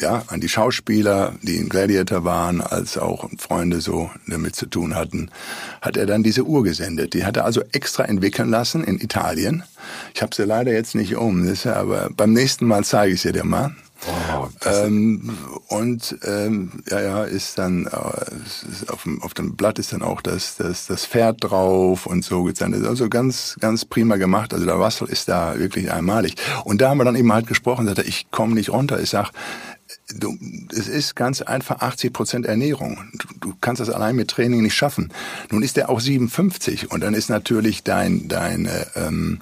[0.00, 4.94] ja, an die Schauspieler, die in Gladiator waren, als auch Freunde so damit zu tun
[4.94, 5.30] hatten,
[5.80, 7.14] hat er dann diese Uhr gesendet.
[7.14, 9.62] Die hat er also extra entwickeln lassen in Italien.
[10.14, 13.44] Ich habe sie leider jetzt nicht um, aber beim nächsten Mal zeige ich sie dir
[13.44, 13.74] mal.
[14.06, 15.36] Oh, ähm,
[15.68, 20.02] und ähm, ja, ja, ist dann äh, ist auf, dem, auf dem Blatt ist dann
[20.02, 22.84] auch das, das, das Pferd drauf und so gezeichnet.
[22.86, 24.52] Also ganz, ganz prima gemacht.
[24.52, 26.36] Also der Wassel ist da wirklich einmalig.
[26.64, 29.00] Und da haben wir dann eben halt gesprochen, sagte, ich komme nicht runter.
[29.00, 29.30] Ich sag,
[30.14, 30.36] du,
[30.70, 33.08] es ist ganz einfach 80 Prozent Ernährung.
[33.14, 35.12] Du, du kannst das allein mit Training nicht schaffen.
[35.50, 39.40] Nun ist der auch 57 und dann ist natürlich dein, dein ähm,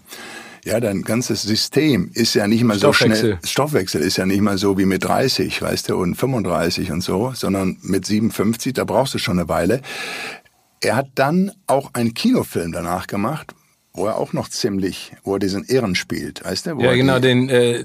[0.64, 3.38] ja, dein ganzes System ist ja nicht mal so schnell.
[3.44, 7.33] Stoffwechsel ist ja nicht mal so wie mit 30, weißt du, und 35 und so,
[7.35, 9.81] sondern mit 57, da brauchst du schon eine Weile.
[10.81, 13.55] Er hat dann auch einen Kinofilm danach gemacht,
[13.95, 16.77] wo er auch noch ziemlich, wo er diesen Ehren spielt, weißt du?
[16.77, 17.85] Wo ja, genau, die, den, äh,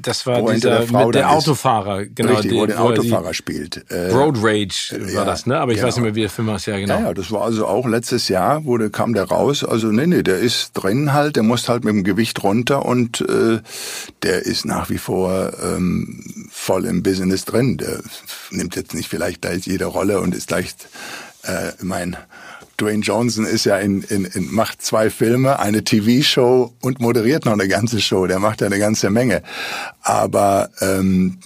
[0.00, 2.34] das war dieser, der, mit der Autofahrer, genau.
[2.34, 3.84] Richtig, wo er den Autofahrer spielt.
[3.90, 5.58] Äh, Road Rage war ja, das, ne?
[5.58, 5.88] Aber ich genau.
[5.88, 6.94] weiß nicht mehr, wie der Film heißt, ja, genau.
[6.94, 10.22] Ja, ja, das war also auch letztes Jahr, wurde, kam der raus, also nee, nee,
[10.22, 13.58] der ist drin halt, der muss halt mit dem Gewicht runter und äh,
[14.22, 17.78] der ist nach wie vor ähm, voll im Business drin.
[17.78, 18.00] Der
[18.52, 20.76] nimmt jetzt nicht vielleicht gleich jede Rolle und ist gleich
[21.42, 22.16] äh, mein
[22.78, 27.52] Dwayne Johnson ist ja in, in, in macht zwei Filme, eine TV-Show und moderiert noch
[27.52, 28.26] eine ganze Show.
[28.26, 29.42] Der macht ja eine ganze Menge.
[30.00, 31.38] Aber ähm,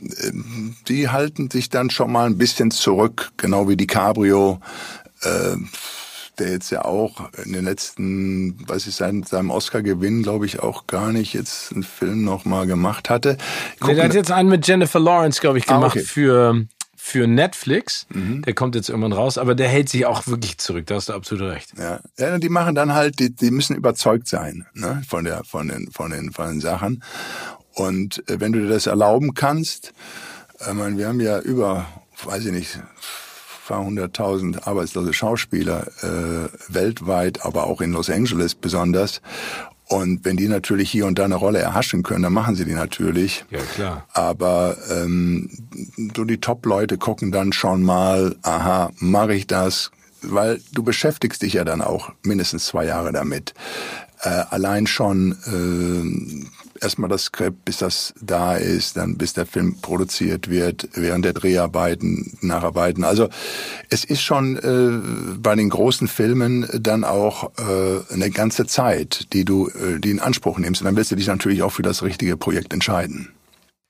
[0.89, 4.61] die halten sich dann schon mal ein bisschen zurück, genau wie DiCaprio.
[5.23, 5.57] Äh,
[6.39, 10.87] der jetzt ja auch in den letzten, weiß ich, seit seinem Oscar-Gewinn, glaube ich, auch
[10.87, 13.37] gar nicht jetzt einen Film noch mal gemacht hatte.
[13.87, 16.01] Nee, der hat jetzt einen mit Jennifer Lawrence, glaube ich, gemacht ah, okay.
[16.01, 16.67] für
[17.05, 18.07] für Netflix.
[18.11, 18.43] Mhm.
[18.43, 20.87] Der kommt jetzt irgendwann raus, aber der hält sich auch wirklich zurück.
[20.87, 21.73] Da hast du absolut recht.
[21.77, 25.03] Ja, ja die machen dann halt, die, die müssen überzeugt sein ne?
[25.09, 27.03] von der, von den, von den, von den Sachen.
[27.75, 29.93] Und äh, wenn du dir das erlauben kannst,
[30.61, 31.87] äh, meine, wir haben ja über,
[32.25, 32.79] weiß ich nicht,
[33.73, 39.23] paar hunderttausend arbeitslose Schauspieler äh, weltweit, aber auch in Los Angeles besonders.
[39.93, 42.73] Und wenn die natürlich hier und da eine Rolle erhaschen können, dann machen sie die
[42.73, 43.45] natürlich.
[43.51, 44.07] Ja, klar.
[44.15, 45.51] Aber ähm,
[46.17, 49.91] so die Top-Leute gucken dann schon mal, aha, mache ich das?
[50.23, 53.53] Weil du beschäftigst dich ja dann auch mindestens zwei Jahre damit.
[54.23, 59.81] Äh, allein schon äh, erstmal das Skript, bis das da ist, dann bis der Film
[59.81, 63.05] produziert wird, während der Dreharbeiten, Nacharbeiten.
[63.05, 63.29] Also
[63.89, 69.45] es ist schon äh, bei den großen Filmen dann auch äh, eine ganze Zeit, die
[69.45, 70.81] du äh, die in Anspruch nimmst.
[70.83, 73.33] Und dann willst du dich natürlich auch für das richtige Projekt entscheiden.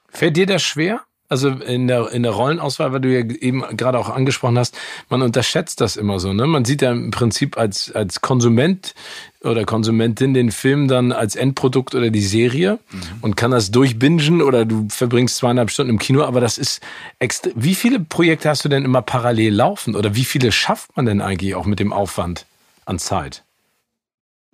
[0.09, 1.01] Fällt dir das schwer?
[1.33, 4.77] Also in der, in der Rollenauswahl, weil du ja eben gerade auch angesprochen hast,
[5.09, 6.35] man unterschätzt das immer so.
[6.35, 6.47] Ne?
[6.47, 8.95] Man sieht ja im Prinzip als, als Konsument
[9.43, 13.01] oder Konsumentin den Film dann als Endprodukt oder die Serie mhm.
[13.23, 16.83] und kann das durchbingen oder du verbringst zweieinhalb Stunden im Kino, aber das ist
[17.19, 17.51] extra.
[17.55, 21.23] Wie viele Projekte hast du denn immer parallel laufen oder wie viele schafft man denn
[21.23, 22.45] eigentlich auch mit dem Aufwand
[22.85, 23.43] an Zeit?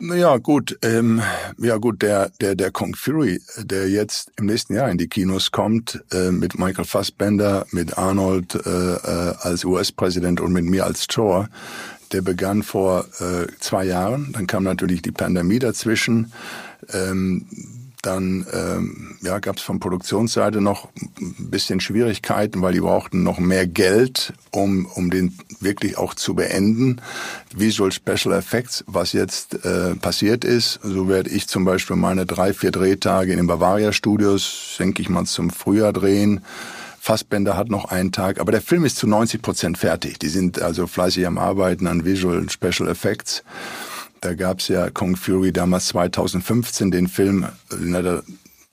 [0.01, 1.21] Naja, gut, ähm,
[1.59, 5.51] ja gut, der, der, der Kong Fury, der jetzt im nächsten Jahr in die Kinos
[5.51, 11.09] kommt, äh, mit Michael Fassbender, mit Arnold äh, äh, als US-Präsident und mit mir als
[11.09, 11.49] Thor,
[12.13, 14.31] der begann vor äh, zwei Jahren.
[14.33, 16.33] Dann kam natürlich die Pandemie dazwischen.
[16.93, 17.47] Ähm,
[18.03, 20.89] dann ähm, ja, gab es von Produktionsseite noch
[21.21, 26.35] ein bisschen Schwierigkeiten, weil die brauchten noch mehr Geld, um, um den wirklich auch zu
[26.35, 27.01] beenden.
[27.55, 32.53] Visual Special Effects, was jetzt äh, passiert ist, so werde ich zum Beispiel meine drei,
[32.53, 36.41] vier Drehtage in den Bavaria Studios, denke ich mal, zum Frühjahr drehen.
[37.01, 40.19] Fassbender hat noch einen Tag, aber der Film ist zu 90 Prozent fertig.
[40.19, 43.43] Die sind also fleißig am Arbeiten an Visual Special Effects.
[44.21, 48.23] Da gab's ja Kong Fury damals 2015, den Film, er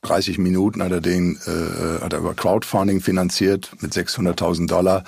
[0.05, 5.03] 30 Minuten hat er den äh, hat er über Crowdfunding finanziert mit 600.000 Dollar.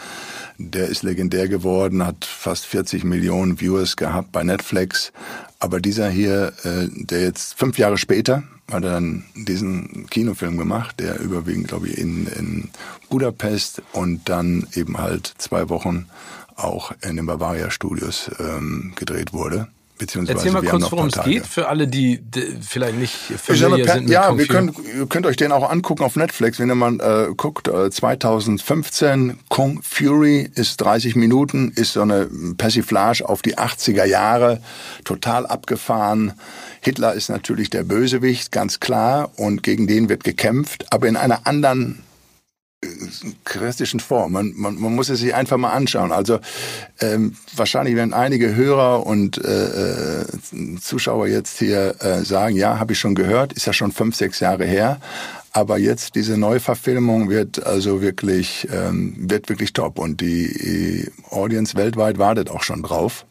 [0.57, 5.11] Der ist legendär geworden, hat fast 40 Millionen Viewers gehabt bei Netflix.
[5.59, 10.99] Aber dieser hier, äh, der jetzt fünf Jahre später, hat er dann diesen Kinofilm gemacht,
[10.99, 12.69] der überwiegend, glaube ich, in, in
[13.09, 16.07] Budapest und dann eben halt zwei Wochen
[16.55, 19.67] auch in den Bavaria Studios ähm, gedreht wurde.
[19.97, 24.09] Beziehungsweise Erzähl mal kurz, worum es geht, für alle, die, die vielleicht nicht familiar sind.
[24.09, 27.33] Ja, wir können, ihr könnt euch den auch angucken auf Netflix, wenn ihr mal äh,
[27.33, 27.67] guckt.
[27.67, 34.61] Äh, 2015, Kung Fury ist 30 Minuten, ist so eine Persiflage auf die 80er Jahre,
[35.03, 36.33] total abgefahren.
[36.81, 41.47] Hitler ist natürlich der Bösewicht, ganz klar, und gegen den wird gekämpft, aber in einer
[41.47, 42.03] anderen
[43.43, 44.33] christlichen Form.
[44.33, 46.11] Man, man, man muss es sich einfach mal anschauen.
[46.11, 46.39] Also
[47.01, 50.25] ähm, wahrscheinlich werden einige Hörer und äh, äh,
[50.79, 54.39] Zuschauer jetzt hier äh, sagen, ja, habe ich schon gehört, ist ja schon fünf, sechs
[54.39, 54.99] Jahre her.
[55.53, 61.75] Aber jetzt diese Neuverfilmung wird also wirklich ähm, wird wirklich top und die, die Audience
[61.75, 63.25] weltweit wartet auch schon drauf.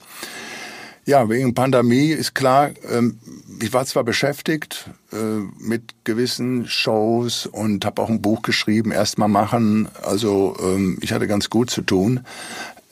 [1.05, 3.21] Ja, wegen Pandemie ist klar, ähm,
[3.61, 5.17] ich war zwar beschäftigt äh,
[5.59, 9.89] mit gewissen Shows und habe auch ein Buch geschrieben, erstmal machen.
[10.03, 12.21] Also ähm, ich hatte ganz gut zu tun.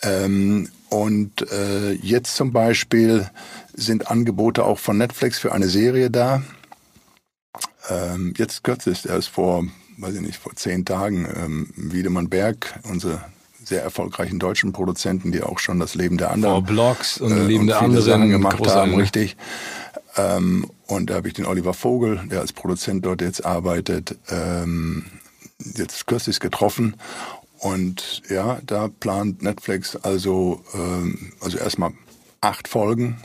[0.02, 3.28] Ähm, und äh, jetzt zum Beispiel
[3.72, 6.42] sind Angebote auch von Netflix für eine Serie da.
[8.36, 9.64] jetzt kürzlich, erst vor,
[9.98, 13.20] weiß ich nicht, vor zehn Tagen, Wiedemann Berg, unsere
[13.66, 16.54] sehr erfolgreichen deutschen Produzenten, die auch schon das Leben der anderen.
[16.54, 19.36] Vor Blogs und äh, Leben und der anderen gemacht haben, richtig.
[20.16, 25.06] Ähm, und da habe ich den Oliver Vogel, der als Produzent dort jetzt arbeitet, ähm,
[25.58, 26.96] jetzt kürzlich getroffen.
[27.58, 31.92] Und ja, da plant Netflix also, ähm, also erstmal
[32.40, 33.20] acht Folgen,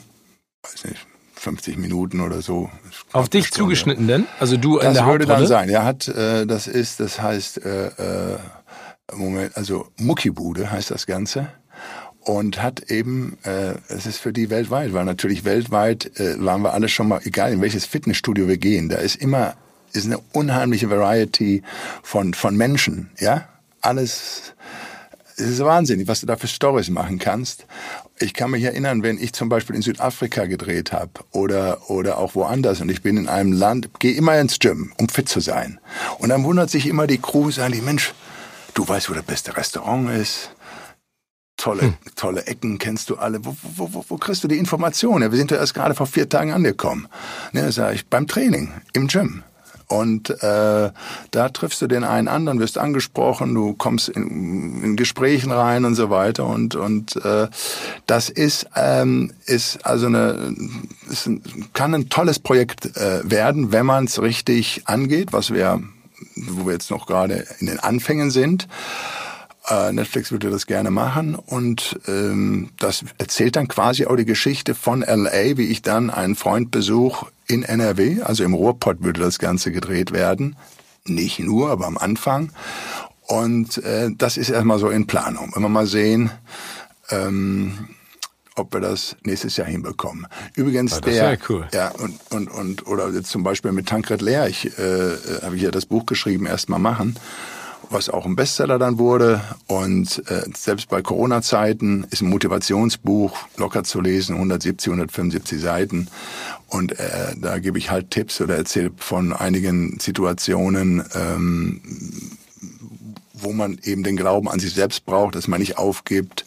[0.64, 2.70] weiß nicht, 50 Minuten oder so.
[3.12, 4.28] Auf dich zugeschnitten denn?
[4.40, 5.70] Also du in das der würde dann sein.
[5.70, 8.38] Er hat, äh, das ist, das heißt, äh, äh,
[9.14, 11.50] Moment, also Muckibude heißt das Ganze
[12.22, 16.74] und hat eben, äh, es ist für die weltweit, weil natürlich weltweit äh, waren wir
[16.74, 19.56] alle schon mal, egal in welches Fitnessstudio wir gehen, da ist immer
[19.92, 21.64] ist eine unheimliche Variety
[22.04, 23.48] von von Menschen, ja,
[23.82, 24.54] alles.
[25.36, 27.66] Es ist wahnsinnig, was du da für Stories machen kannst.
[28.20, 32.36] Ich kann mich erinnern, wenn ich zum Beispiel in Südafrika gedreht habe oder oder auch
[32.36, 35.80] woanders und ich bin in einem Land, gehe immer ins Gym, um fit zu sein.
[36.18, 38.14] Und dann wundert sich immer die Crew, sagen die Mensch,
[38.74, 40.52] du weißt, wo das beste Restaurant ist
[41.60, 41.94] tolle, hm.
[42.16, 43.46] tolle Ecken kennst du alle.
[43.46, 45.24] Wo, wo, wo, wo kriegst du die Informationen?
[45.24, 47.08] Ja, wir sind ja erst gerade vor vier Tagen angekommen.
[47.52, 49.44] Ne, sag ich, beim Training, im Gym.
[49.88, 50.92] Und äh,
[51.32, 55.96] da triffst du den einen anderen, wirst angesprochen, du kommst in, in Gesprächen rein und
[55.96, 56.46] so weiter.
[56.46, 57.48] Und, und äh,
[58.06, 60.56] das ist, ähm, ist also eine,
[61.10, 61.42] ist ein,
[61.74, 65.82] kann ein tolles Projekt äh, werden, wenn man es richtig angeht, was wir,
[66.36, 68.68] wo wir jetzt noch gerade in den Anfängen sind.
[69.68, 74.74] Äh, Netflix würde das gerne machen und ähm, das erzählt dann quasi auch die Geschichte
[74.74, 79.38] von LA, wie ich dann einen Freund besuch in NRW, also im Ruhrpott würde das
[79.38, 80.56] Ganze gedreht werden.
[81.06, 82.52] Nicht nur, aber am Anfang.
[83.28, 85.52] Und äh, das ist erstmal so in Planung.
[85.54, 86.32] Wenn wir mal sehen,
[87.10, 87.90] ähm,
[88.56, 90.28] ob wir das nächstes Jahr hinbekommen.
[90.56, 91.68] Übrigens ja, der, cool.
[91.74, 95.62] ja und und und oder jetzt zum Beispiel mit Tankred Lehr, ich äh, habe ich
[95.62, 97.18] ja das Buch geschrieben, erstmal machen
[97.90, 99.42] was auch ein Bestseller dann wurde.
[99.68, 106.08] Und äh, selbst bei Corona-Zeiten ist ein Motivationsbuch locker zu lesen, 170, 175 Seiten.
[106.68, 111.82] Und äh, da gebe ich halt Tipps oder erzähle von einigen Situationen, ähm,
[113.34, 116.46] wo man eben den Glauben an sich selbst braucht, dass man nicht aufgibt.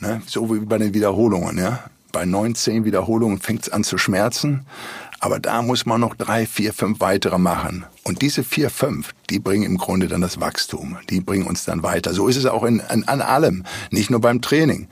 [0.00, 0.22] Ne?
[0.26, 1.58] So wie bei den Wiederholungen.
[1.58, 1.84] Ja?
[2.12, 4.66] Bei 19 Wiederholungen fängt es an zu schmerzen.
[5.24, 7.86] Aber da muss man noch drei, vier, fünf weitere machen.
[8.02, 10.98] Und diese vier, fünf, die bringen im Grunde dann das Wachstum.
[11.08, 12.12] Die bringen uns dann weiter.
[12.12, 13.64] So ist es auch in, in, an allem.
[13.90, 14.86] Nicht nur beim Training.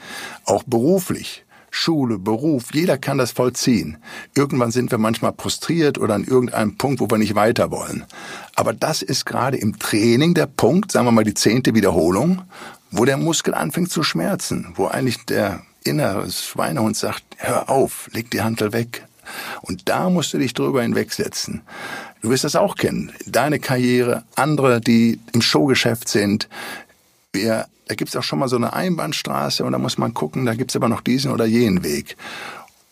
[0.47, 1.45] Auch beruflich.
[1.71, 3.99] Schule, Beruf, jeder kann das vollziehen.
[4.35, 8.07] Irgendwann sind wir manchmal frustriert oder an irgendeinem Punkt, wo wir nicht weiter wollen.
[8.57, 12.41] Aber das ist gerade im Training der Punkt, sagen wir mal die zehnte Wiederholung,
[12.91, 18.31] wo der Muskel anfängt zu schmerzen, wo eigentlich der innere Schweinehund sagt, hör auf, leg
[18.31, 19.07] die Handel weg,
[19.63, 21.63] und da musst du dich drüber hinwegsetzen.
[22.21, 23.13] Du wirst das auch kennen.
[23.27, 26.49] Deine Karriere, andere, die im Showgeschäft sind.
[27.33, 30.55] Wir, da gibt's auch schon mal so eine Einbahnstraße und da muss man gucken, da
[30.55, 32.17] gibt's aber noch diesen oder jenen Weg.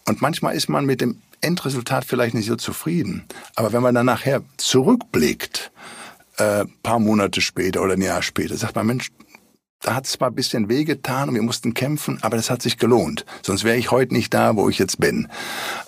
[0.06, 3.24] Und manchmal ist man mit dem Endresultat vielleicht nicht so zufrieden.
[3.54, 5.70] Aber wenn man dann nachher zurückblickt,
[6.36, 9.10] äh, paar Monate später oder ein Jahr später, sagt man, Mensch,
[9.82, 12.76] da hat es zwar ein bisschen wehgetan und wir mussten kämpfen, aber das hat sich
[12.76, 13.24] gelohnt.
[13.42, 15.28] Sonst wäre ich heute nicht da, wo ich jetzt bin.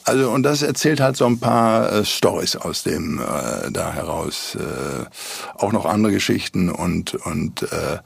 [0.04, 4.56] Also und das erzählt halt so ein paar äh, Stories aus dem äh, da heraus,
[4.56, 5.04] äh,
[5.56, 7.98] auch noch andere Geschichten und und äh,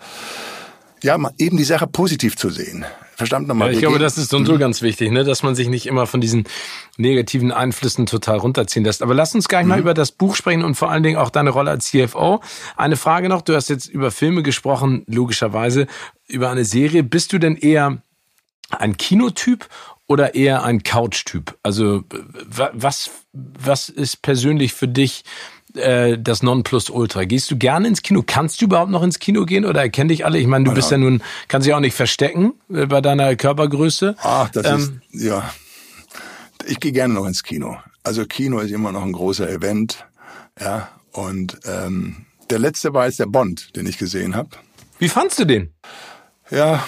[1.03, 2.85] ja, eben die Sache positiv zu sehen.
[3.17, 3.69] Verdammt nochmal.
[3.69, 4.59] Ja, ich glaube, das ist so und so mhm.
[4.59, 5.25] ganz wichtig, ne?
[5.25, 6.45] dass man sich nicht immer von diesen
[6.99, 9.03] negativen Einflüssen total runterziehen lässt.
[9.03, 9.71] Aber lass uns gleich mhm.
[9.71, 12.43] mal über das Buch sprechen und vor allen Dingen auch deine Rolle als CFO.
[12.77, 15.87] Eine Frage noch, du hast jetzt über Filme gesprochen, logischerweise,
[16.29, 17.03] über eine Serie.
[17.03, 18.03] Bist du denn eher
[18.69, 19.67] ein Kinotyp
[20.07, 21.57] oder eher ein Couchtyp?
[21.63, 22.05] Also
[22.51, 25.25] was, was ist persönlich für dich
[25.77, 27.25] äh, das Nonplusultra?
[27.25, 28.23] Gehst du gerne ins Kino?
[28.27, 30.39] Kannst du überhaupt noch ins Kino gehen oder erkennen dich alle?
[30.39, 34.17] Ich meine, du bist ja nun, kannst dich auch nicht verstecken äh, bei deiner Körpergröße.
[34.21, 35.51] Ach, das ähm, ist, ja.
[36.67, 37.77] Ich gehe gerne noch ins Kino.
[38.03, 40.05] Also Kino ist immer noch ein großer Event.
[40.61, 44.51] Ja, und ähm, der letzte war jetzt der Bond, den ich gesehen habe.
[44.99, 45.73] Wie fandst du den?
[46.51, 46.87] Ja,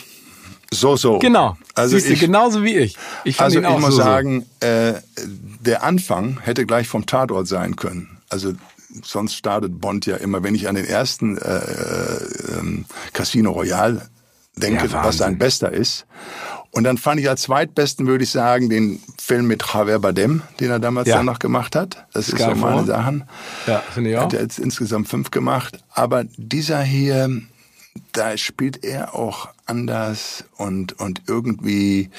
[0.70, 1.18] so, so.
[1.18, 1.56] Genau.
[1.74, 2.96] Also Siehst ich, genauso wie ich.
[3.24, 4.94] Ich fand also ihn auch ich muss so, sagen, äh,
[5.60, 8.18] der Anfang hätte gleich vom Tatort sein können.
[8.28, 8.52] Also
[9.04, 14.08] sonst startet Bond ja immer, wenn ich an den ersten äh, äh, Casino Royale
[14.56, 16.06] denke, ja, was sein bester ist.
[16.70, 20.70] Und dann fand ich als zweitbesten, würde ich sagen, den Film mit Javier Bardem, den
[20.70, 21.16] er damals ja.
[21.16, 22.06] dann noch gemacht hat.
[22.12, 23.24] Das ist so meine Sachen.
[23.66, 24.24] Ja, finde ich auch.
[24.24, 25.78] Hat er jetzt insgesamt fünf gemacht.
[25.90, 27.40] Aber dieser hier,
[28.12, 32.10] da spielt er auch anders und, und irgendwie,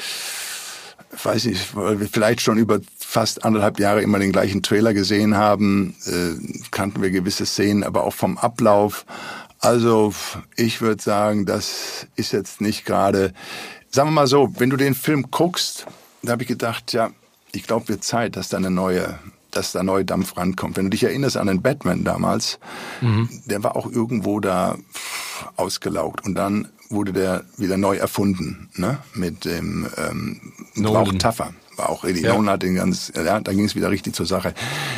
[1.23, 2.79] weiß ich, weil wir vielleicht schon über
[3.09, 8.03] fast anderthalb Jahre immer den gleichen Trailer gesehen haben, äh, kannten wir gewisse Szenen, aber
[8.03, 9.07] auch vom Ablauf.
[9.57, 10.13] Also
[10.55, 13.33] ich würde sagen, das ist jetzt nicht gerade,
[13.89, 15.87] sagen wir mal so, wenn du den Film guckst,
[16.21, 17.09] da habe ich gedacht, ja,
[17.51, 19.17] ich glaube, wird Zeit, dass da eine neue
[19.49, 20.77] dass da neue Dampf rankommt.
[20.77, 22.59] Wenn du dich erinnerst an den Batman damals,
[23.01, 23.27] mhm.
[23.45, 24.77] der war auch irgendwo da
[25.55, 28.99] ausgelaugt und dann wurde der wieder neu erfunden, ne?
[29.15, 31.51] Mit dem ähm, war auch tougher.
[31.79, 32.23] Auch richtig.
[32.23, 32.43] Ja.
[32.45, 34.53] Hat den ganz, ja, da ging es wieder richtig zur Sache.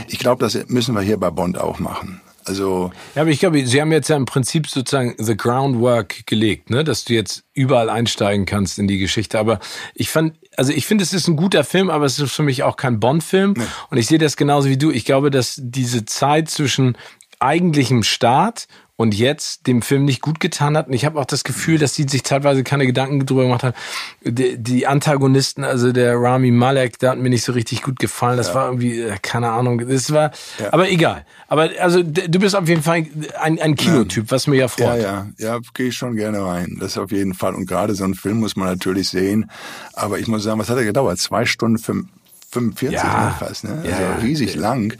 [0.07, 2.21] Ich glaube, das müssen wir hier bei Bond auch machen.
[2.45, 6.69] Also ja, aber ich glaube, Sie haben jetzt ja im Prinzip sozusagen the groundwork gelegt,
[6.69, 9.37] ne, dass du jetzt überall einsteigen kannst in die Geschichte.
[9.37, 9.59] Aber
[9.93, 12.63] ich fand, also ich finde, es ist ein guter Film, aber es ist für mich
[12.63, 13.53] auch kein Bond-Film.
[13.57, 13.63] Nee.
[13.89, 14.91] Und ich sehe das genauso wie du.
[14.91, 16.97] Ich glaube, dass diese Zeit zwischen
[17.39, 18.67] eigentlichem Start
[19.01, 20.87] und jetzt dem Film nicht gut getan hat.
[20.87, 23.75] Und ich habe auch das Gefühl, dass sie sich teilweise keine Gedanken drüber gemacht haben.
[24.23, 28.37] Die, die Antagonisten, also der Rami Malek, der hat mir nicht so richtig gut gefallen.
[28.37, 28.55] Das ja.
[28.55, 30.71] war irgendwie, äh, keine Ahnung, das war, ja.
[30.71, 31.25] aber egal.
[31.47, 33.07] Aber also du bist auf jeden Fall
[33.39, 35.01] ein, ein Kinotyp, was mir ja freut.
[35.01, 36.77] Ja, ja, ja, gehe ich schon gerne rein.
[36.79, 37.55] Das auf jeden Fall.
[37.55, 39.49] Und gerade so einen Film muss man natürlich sehen.
[39.93, 41.19] Aber ich muss sagen, was hat er gedauert?
[41.19, 42.07] Zwei Stunden, fünf,
[42.51, 43.35] 45 ja.
[43.39, 43.81] fast, ne?
[43.83, 44.97] Also ja, riesig lang.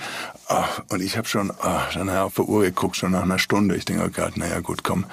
[0.53, 3.75] Oh, und ich habe schon oh, dann auf die Uhr geguckt, schon nach einer Stunde.
[3.75, 5.05] Ich denke, oh Gott, naja gut, komm,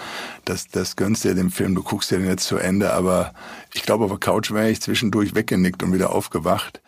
[0.44, 2.92] das, das gönnst dir dem Film, du guckst dir den jetzt zu Ende.
[2.92, 3.32] Aber
[3.72, 6.80] ich glaube, auf der Couch wäre ich zwischendurch weggenickt und wieder aufgewacht.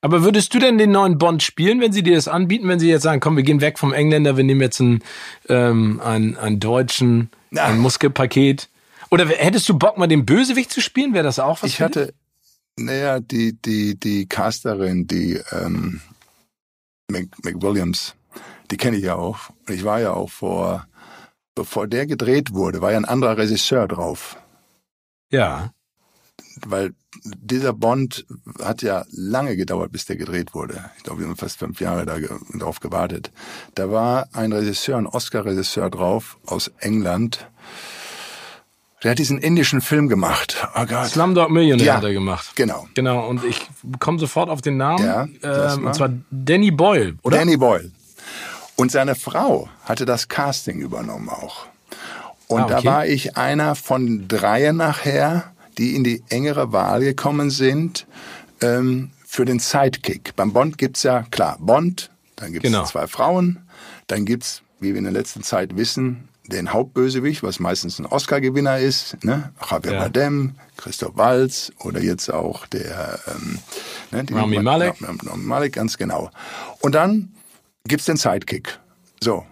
[0.00, 2.88] Aber würdest du denn den neuen Bond spielen, wenn sie dir das anbieten, wenn sie
[2.88, 5.02] jetzt sagen, komm, wir gehen weg vom Engländer, wir nehmen jetzt einen,
[5.48, 8.68] ähm, einen, einen deutschen, ein Muskelpaket?
[9.10, 11.14] Oder hättest du Bock, mal den Bösewicht zu spielen?
[11.14, 11.70] Wäre das auch was?
[11.70, 12.14] Ich hatte,
[12.78, 16.00] naja, die, die, die Casterin, die ähm,
[17.08, 18.14] McWilliams,
[18.70, 19.50] die kenne ich ja auch.
[19.68, 20.86] Ich war ja auch vor,
[21.54, 24.36] bevor der gedreht wurde, war ja ein anderer Regisseur drauf.
[25.30, 25.72] Ja.
[26.64, 28.26] Weil dieser Bond
[28.62, 30.90] hat ja lange gedauert, bis der gedreht wurde.
[30.96, 32.18] Ich glaube, wir haben fast fünf Jahre da
[32.58, 33.30] drauf gewartet.
[33.74, 37.50] Da war ein Regisseur, ein Oscar-Regisseur drauf aus England.
[39.06, 40.66] Der hat diesen indischen Film gemacht.
[40.74, 41.06] Oh Gott.
[41.06, 42.56] Slumdog Millionaire ja, hat er gemacht.
[42.56, 42.88] Genau.
[42.94, 43.28] Genau.
[43.28, 43.68] Und ich
[44.00, 45.04] komme sofort auf den Namen.
[45.04, 45.28] Ja,
[45.74, 47.38] ähm, und zwar Danny Boyle, oder?
[47.38, 47.92] Danny Boyle.
[48.74, 51.66] Und seine Frau hatte das Casting übernommen auch.
[52.48, 52.74] Und ah, okay.
[52.82, 58.08] da war ich einer von dreien nachher, die in die engere Wahl gekommen sind
[58.60, 60.34] ähm, für den Sidekick.
[60.34, 62.84] Beim Bond gibt's ja, klar, Bond, dann gibt's genau.
[62.86, 63.60] zwei Frauen,
[64.08, 68.78] dann gibt's, wie wir in der letzten Zeit wissen, den Hauptbösewicht, was meistens ein Oscar-Gewinner
[68.78, 69.52] ist, ne?
[69.68, 69.98] Javier ja.
[70.00, 73.58] Bardem, Christoph Waltz oder jetzt auch der ähm,
[74.10, 74.96] ne, Rami Malek.
[75.36, 76.30] Malek, ganz genau.
[76.80, 77.32] Und dann
[77.86, 78.78] gibt's den Sidekick.
[79.20, 79.44] So.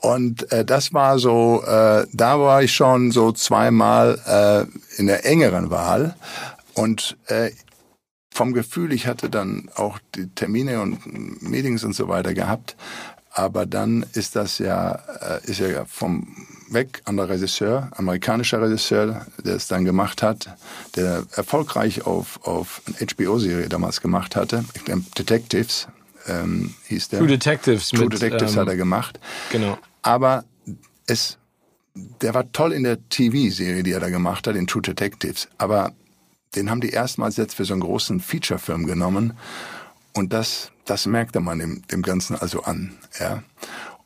[0.00, 5.26] Und äh, das war so, äh, da war ich schon so zweimal äh, in der
[5.26, 6.16] engeren Wahl.
[6.74, 7.50] Und äh,
[8.32, 12.76] vom Gefühl, ich hatte dann auch die Termine und Meetings und so weiter gehabt,
[13.40, 16.28] aber dann ist das ja, äh, ist ja vom
[16.68, 20.56] weg an der Regisseur, amerikanischer Regisseur, der es dann gemacht hat,
[20.94, 24.62] der erfolgreich auf, auf eine HBO-Serie damals gemacht hatte.
[25.18, 25.88] Detectives
[26.28, 27.20] ähm, hieß der.
[27.20, 27.88] True Detectives.
[27.88, 29.18] True mit, Detectives ähm, hat er gemacht.
[29.50, 29.78] Genau.
[30.02, 30.44] Aber
[31.06, 31.38] es,
[31.94, 35.48] der war toll in der TV-Serie, die er da gemacht hat, in True Detectives.
[35.56, 35.92] Aber
[36.54, 39.32] den haben die erstmals jetzt für so einen großen Feature-Film genommen.
[40.14, 42.96] Und das, das merkte man dem, dem Ganzen also an.
[43.18, 43.42] Ja.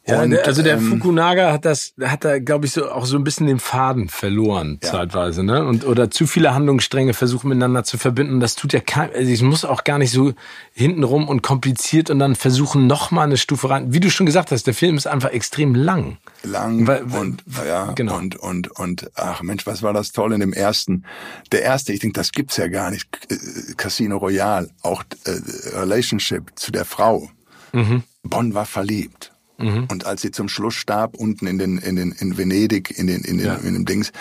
[0.06, 3.16] Ja, und, also der ähm, Fukunaga hat das, hat da, glaube ich, so auch so
[3.16, 4.90] ein bisschen den Faden verloren ja.
[4.90, 5.64] zeitweise, ne?
[5.64, 8.38] Und oder zu viele Handlungsstränge versuchen miteinander zu verbinden.
[8.38, 10.34] Das tut ja kein, also es muss auch gar nicht so
[10.74, 13.94] hintenrum und kompliziert und dann versuchen noch mal eine Stufe rein.
[13.94, 16.18] Wie du schon gesagt hast, der Film ist einfach extrem lang.
[16.42, 18.18] Lang weil, und ja genau.
[18.18, 21.04] und und und ach Mensch, was war das toll in dem ersten?
[21.50, 23.08] Der erste, ich denke, das gibt's ja gar nicht.
[23.30, 25.30] Äh, Casino Royale, auch äh,
[25.78, 27.30] Relationship zu der Frau.
[27.72, 28.02] Mhm.
[28.22, 29.33] Bonn war verliebt.
[29.58, 29.86] Mhm.
[29.90, 33.22] Und als sie zum Schluss starb, unten in den, in den, in Venedig, in den,
[33.22, 33.54] in den, ja.
[33.54, 34.12] in dem Dings,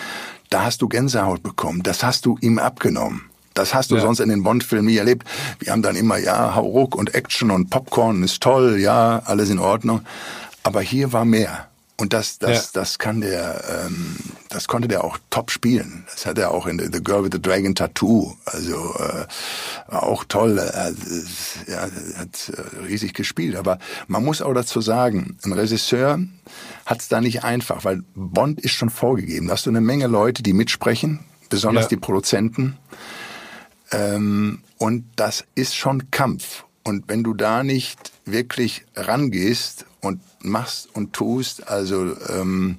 [0.50, 1.82] da hast du Gänsehaut bekommen.
[1.84, 3.24] Das hast du ihm abgenommen.
[3.54, 4.02] Das hast du ja.
[4.02, 5.28] sonst in den Bond-Filmen nie erlebt.
[5.60, 9.60] Wir haben dann immer, ja, Hauruck und Action und Popcorn ist toll, ja, alles in
[9.60, 10.02] Ordnung.
[10.64, 11.68] Aber hier war mehr.
[12.04, 12.82] Und das, das, ja.
[12.82, 14.18] das kann der, ähm,
[14.50, 16.04] das konnte der auch top spielen.
[16.12, 18.36] Das hat er auch in The Girl with the Dragon Tattoo.
[18.44, 19.26] Also äh,
[19.88, 20.58] auch toll.
[20.58, 20.94] Er,
[21.66, 21.82] er
[22.18, 23.56] hat äh, riesig gespielt.
[23.56, 26.20] Aber man muss auch dazu sagen, ein Regisseur
[26.86, 29.48] hat es da nicht einfach, weil Bond ist schon vorgegeben.
[29.48, 31.90] Da hast du eine Menge Leute, die mitsprechen, besonders ja.
[31.92, 32.76] die Produzenten.
[33.94, 36.66] Ähm, und das ist schon Kampf.
[36.84, 41.68] Und wenn du da nicht wirklich rangehst und machst und tust.
[41.68, 42.78] Also ähm,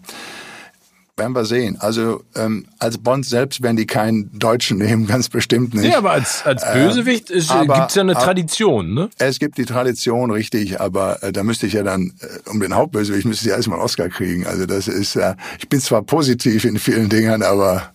[1.16, 1.76] werden wir sehen.
[1.78, 5.84] Also ähm, als Bond selbst werden die keinen Deutschen nehmen, ganz bestimmt nicht.
[5.84, 9.10] Ja, aber als, als Bösewicht äh, gibt es ja eine Tradition, ne?
[9.18, 12.74] Es gibt die Tradition, richtig, aber äh, da müsste ich ja dann, äh, um den
[12.74, 14.46] Hauptbösewicht müsste ich ja erstmal einen Oscar kriegen.
[14.46, 17.92] Also das ist, äh, ich bin zwar positiv in vielen Dingen, aber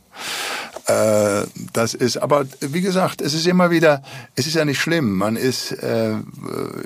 [0.89, 4.01] äh, das ist, aber wie gesagt, es ist immer wieder,
[4.35, 5.17] es ist ja nicht schlimm.
[5.17, 6.15] Man ist, äh,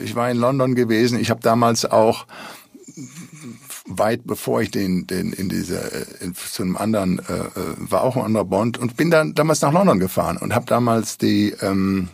[0.03, 2.25] ich war in London gewesen, ich habe damals auch
[3.85, 5.81] weit bevor ich den, den in dieser
[6.21, 9.61] in, zu einem anderen äh, äh, war auch ein anderer Bond und bin dann damals
[9.61, 12.09] nach London gefahren und habe damals die ähm,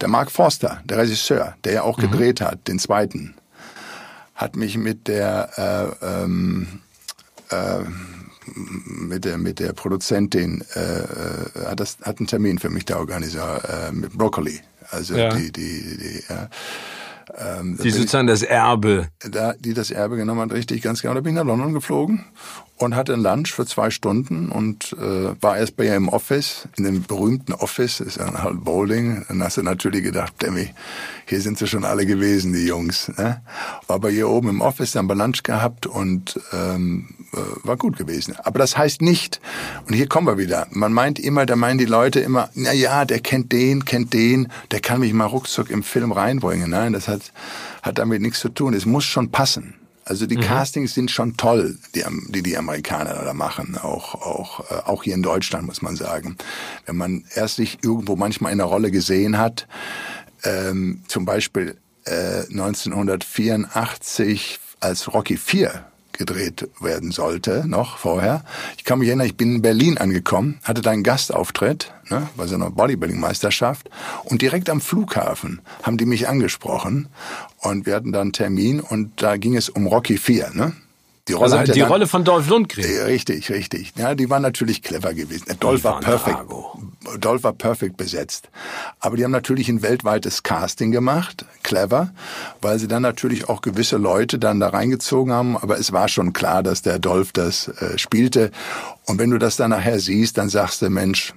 [0.00, 2.02] der Mark Forster, der Regisseur, der ja auch mhm.
[2.02, 3.34] gedreht hat, den zweiten,
[4.34, 6.80] hat mich mit der äh, ähm,
[7.50, 7.80] äh,
[8.54, 12.98] mit der mit der Produzentin äh, äh hat das hat einen Termin für mich da
[12.98, 15.30] organisiert äh, mit Broccoli also ja.
[15.30, 16.48] die die die äh,
[17.36, 19.08] ähm, die sozusagen das Erbe.
[19.18, 21.12] Da, die das Erbe genommen hat, richtig, ganz genau.
[21.12, 22.24] Da bin ich nach London geflogen
[22.78, 26.68] und hatte ein Lunch für zwei Stunden und äh, war erst bei ihr im Office,
[26.76, 29.24] in dem berühmten Office, ist ja halt Bowling.
[29.28, 30.70] Dann hast du natürlich gedacht, Demi,
[31.26, 33.08] hier sind sie schon alle gewesen, die Jungs.
[33.16, 33.42] Ne?
[33.86, 37.98] War bei ihr oben im Office, dann bei Lunch gehabt und ähm, äh, war gut
[37.98, 38.36] gewesen.
[38.44, 39.40] Aber das heißt nicht,
[39.86, 43.04] und hier kommen wir wieder, man meint immer, da meinen die Leute immer, na ja,
[43.04, 46.70] der kennt den, kennt den, der kann mich mal ruckzuck im Film reinbringen.
[46.70, 47.32] Nein, das hat,
[47.82, 48.72] hat damit nichts zu tun.
[48.72, 49.74] Es muss schon passen.
[50.08, 50.40] Also die mhm.
[50.40, 55.12] Castings sind schon toll, die, die die Amerikaner da machen, auch auch äh, auch hier
[55.14, 56.38] in Deutschland muss man sagen.
[56.86, 59.68] Wenn man erst sich irgendwo manchmal in einer Rolle gesehen hat,
[60.44, 65.84] ähm, zum Beispiel äh, 1984 als Rocky 4
[66.18, 68.44] gedreht werden sollte, noch vorher.
[68.76, 72.46] Ich kann mich erinnern, ich bin in Berlin angekommen, hatte da einen Gastauftritt ne, bei
[72.46, 73.88] so einer Bodybuilding-Meisterschaft
[74.24, 77.08] und direkt am Flughafen haben die mich angesprochen
[77.58, 80.72] und wir hatten da einen Termin und da ging es um Rocky 4, ne?
[81.28, 82.84] Die Rolle, also die dann, Rolle von Dolph Lundgren.
[82.84, 83.92] Richtig, richtig.
[83.96, 85.44] Ja, die war natürlich clever gewesen.
[85.60, 86.38] Dolph war perfekt.
[87.18, 88.48] Dolph war perfekt besetzt.
[88.98, 92.12] Aber die haben natürlich ein weltweites Casting gemacht, clever,
[92.60, 95.56] weil sie dann natürlich auch gewisse Leute dann da reingezogen haben.
[95.56, 98.50] Aber es war schon klar, dass der Dolph das äh, spielte.
[99.04, 101.34] Und wenn du das dann nachher siehst, dann sagst du, Mensch,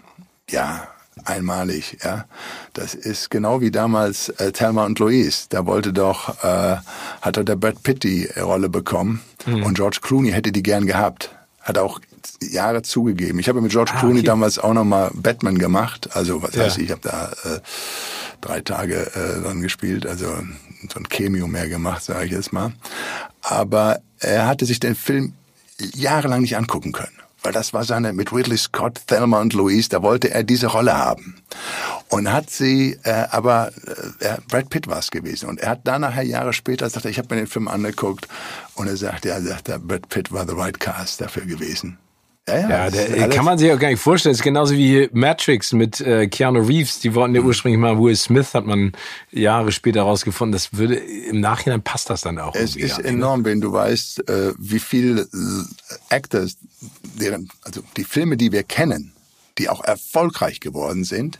[0.49, 0.87] ja,
[1.25, 2.25] einmalig, ja.
[2.73, 5.45] Das ist genau wie damals äh, Thelma und Louise.
[5.49, 6.77] Da wollte doch, äh,
[7.21, 9.63] hat doch der Brad Pitt die Rolle bekommen mhm.
[9.63, 11.31] und George Clooney hätte die gern gehabt.
[11.61, 11.99] Hat auch
[12.41, 13.39] Jahre zugegeben.
[13.39, 14.27] Ich habe mit George ah, Clooney okay.
[14.27, 16.09] damals auch nochmal Batman gemacht.
[16.15, 16.63] Also was ja.
[16.63, 17.59] heißt, ich habe da äh,
[18.41, 22.73] drei Tage äh, dann gespielt, also so ein Cameo mehr gemacht, sage ich jetzt mal.
[23.41, 25.33] Aber er hatte sich den Film
[25.95, 30.01] jahrelang nicht angucken können weil das war seine mit Ridley Scott, Thelma und Louise, da
[30.01, 31.41] wollte er diese Rolle haben.
[32.09, 33.71] Und hat sie, äh, aber
[34.19, 35.49] äh, Brad Pitt war es gewesen.
[35.49, 38.27] Und er hat da nachher Jahre später, sagt er, ich habe mir den Film angeguckt
[38.75, 41.97] und er sagt, ja, sagt er, Brad Pitt war the right cast dafür gewesen.
[42.47, 44.33] Ja, ja, ja der, kann man sich auch gar nicht vorstellen.
[44.33, 46.99] Das ist genauso wie Matrix mit äh, Keanu Reeves.
[46.99, 47.47] Die wollten ja mhm.
[47.47, 48.93] ursprünglich mal Will Smith, hat man
[49.31, 50.51] Jahre später herausgefunden.
[50.51, 52.55] Das würde, im Nachhinein passt das dann auch.
[52.55, 53.05] Es ist ne?
[53.05, 56.57] enorm, wenn du weißt, äh, wie viel äh, Actors,
[57.19, 59.13] deren, also die Filme, die wir kennen,
[59.59, 61.39] die auch erfolgreich geworden sind.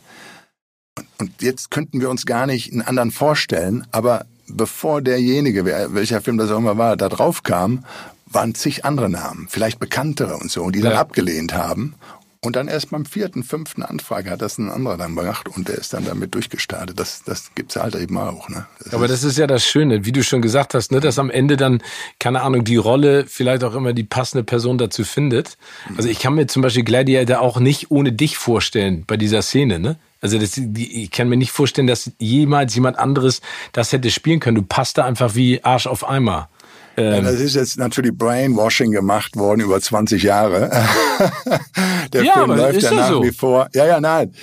[0.98, 6.22] Und, und jetzt könnten wir uns gar nicht einen anderen vorstellen, aber bevor derjenige, welcher
[6.22, 7.86] Film das auch immer war, da drauf kam,
[8.32, 11.00] waren zig andere Namen, vielleicht bekanntere und so, die dann ja.
[11.00, 11.96] abgelehnt haben.
[12.44, 15.76] Und dann erst beim vierten, fünften Anfrage hat das ein anderer dann gemacht und der
[15.76, 17.00] ist dann damit durchgestartet.
[17.00, 18.50] Das, das gibt's halt eben auch.
[18.50, 18.66] Ne?
[18.84, 21.30] Das Aber das ist ja das Schöne, wie du schon gesagt hast, ne, dass am
[21.30, 21.84] Ende dann,
[22.20, 25.56] keine Ahnung, die Rolle vielleicht auch immer die passende Person dazu findet.
[25.96, 29.78] Also ich kann mir zum Beispiel Gladiator auch nicht ohne dich vorstellen bei dieser Szene.
[29.78, 29.98] Ne?
[30.20, 34.56] Also das, ich kann mir nicht vorstellen, dass jemals jemand anderes das hätte spielen können.
[34.56, 36.50] Du passt da einfach wie Arsch auf Eimer.
[36.98, 40.70] Ähm, ja, das ist jetzt natürlich Brainwashing gemacht worden über 20 Jahre.
[42.14, 43.24] Der ja, Film läuft ja nach so?
[43.24, 43.70] wie vor.
[43.74, 44.34] Ja, ja, nein.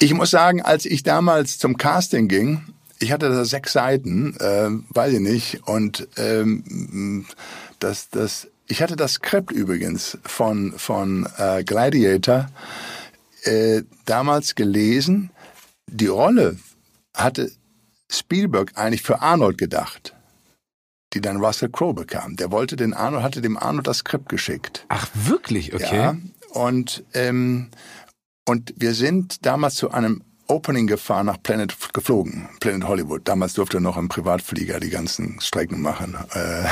[0.00, 2.62] Ich muss sagen, als ich damals zum Casting ging,
[2.98, 7.26] ich hatte da sechs Seiten, äh, weiß ich nicht, und ähm,
[7.78, 12.46] das, das, ich hatte das Skript übrigens von von äh, Gladiator
[13.42, 15.30] äh, damals gelesen.
[15.86, 16.58] Die Rolle
[17.14, 17.50] hatte
[18.10, 20.14] Spielberg eigentlich für Arnold gedacht
[21.14, 22.36] die dann Russell Crowe bekam.
[22.36, 24.84] Der wollte den Arnold, hatte dem Arnold das Skript geschickt.
[24.88, 25.74] Ach, wirklich?
[25.74, 25.96] Okay.
[25.96, 26.16] Ja,
[26.50, 27.68] und, ähm,
[28.44, 33.22] und wir sind damals zu einem Opening gefahren nach Planet geflogen, Planet Hollywood.
[33.24, 36.64] Damals durfte noch im Privatflieger die ganzen Strecken machen äh,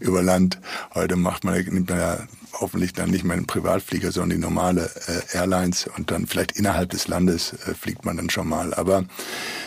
[0.00, 0.58] über Land.
[0.94, 2.18] Heute macht man, nimmt man ja
[2.52, 6.90] hoffentlich dann nicht mehr einen Privatflieger, sondern die normale äh, Airlines und dann vielleicht innerhalb
[6.90, 8.74] des Landes äh, fliegt man dann schon mal.
[8.74, 9.04] Aber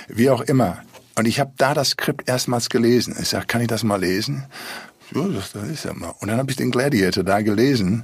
[0.10, 0.84] wie auch immer,
[1.16, 3.16] und ich habe da das Skript erstmals gelesen.
[3.20, 4.46] Ich sag, kann ich das mal lesen?
[5.12, 6.14] Ja, das, das ist ja mal.
[6.20, 8.04] Und dann habe ich den Gladiator da gelesen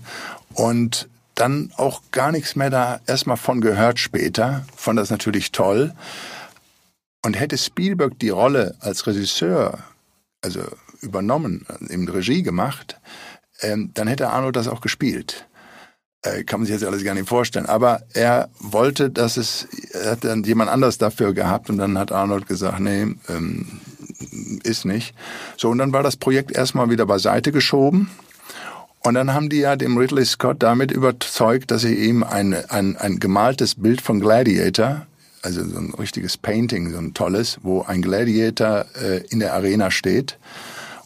[0.54, 4.66] und dann auch gar nichts mehr da erstmal von gehört später.
[4.76, 5.94] Fand das natürlich toll.
[7.24, 9.80] Und hätte Spielberg die Rolle als Regisseur,
[10.42, 10.62] also
[11.02, 13.00] übernommen, im Regie gemacht,
[13.62, 15.49] ähm, dann hätte Arnold das auch gespielt äh,
[16.22, 17.66] kann man sich jetzt alles gar nicht vorstellen.
[17.66, 22.12] Aber er wollte, dass es, er hat dann jemand anders dafür gehabt und dann hat
[22.12, 23.66] Arnold gesagt, nee, ähm,
[24.64, 25.16] ist nicht.
[25.58, 28.10] So, und dann war das Projekt erstmal wieder beiseite geschoben.
[29.02, 32.98] Und dann haben die ja dem Ridley Scott damit überzeugt, dass sie ihm ein, ein,
[32.98, 35.06] ein gemaltes Bild von Gladiator,
[35.42, 39.90] also so ein richtiges Painting, so ein tolles, wo ein Gladiator äh, in der Arena
[39.90, 40.38] steht,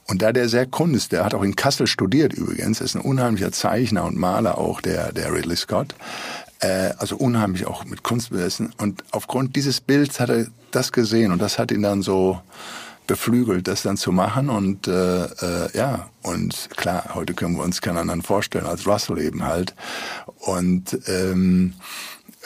[0.07, 3.51] und da der sehr kunst, der hat auch in Kassel studiert übrigens, ist ein unheimlicher
[3.51, 5.95] Zeichner und Maler auch, der, der Ridley Scott.
[6.59, 8.73] Äh, also unheimlich auch mit Kunst besessen.
[8.77, 12.41] Und aufgrund dieses Bilds hat er das gesehen und das hat ihn dann so
[13.07, 14.49] beflügelt, das dann zu machen.
[14.49, 19.19] Und äh, äh, ja, und klar, heute können wir uns keinen anderen vorstellen als Russell
[19.19, 19.75] eben halt.
[20.39, 21.73] Und ähm,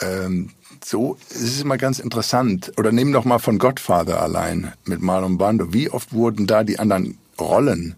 [0.00, 0.50] ähm,
[0.84, 2.72] so es ist immer ganz interessant.
[2.76, 5.72] Oder nehmen doch mal von Godfather allein mit Marlon Brando.
[5.72, 7.94] Wie oft wurden da die anderen Rollen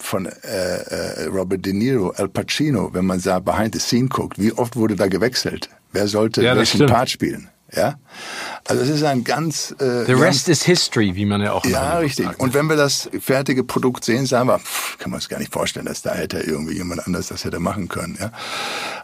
[0.00, 4.38] von äh, äh, Robert De Niro, Al Pacino, wenn man da behind the scene guckt,
[4.38, 5.68] wie oft wurde da gewechselt?
[5.92, 6.90] Wer sollte ja, welchen stimmt.
[6.90, 7.48] Part spielen?
[7.74, 7.98] Ja,
[8.68, 11.98] also es ist ein ganz äh, The rest is history, wie man ja auch ja
[11.98, 12.26] richtig.
[12.26, 12.40] Sagt.
[12.40, 15.52] Und wenn wir das fertige Produkt sehen, sagen wir, pff, kann man uns gar nicht
[15.54, 18.18] vorstellen, dass da hätte irgendwie jemand anders das hätte machen können.
[18.20, 18.30] Ja,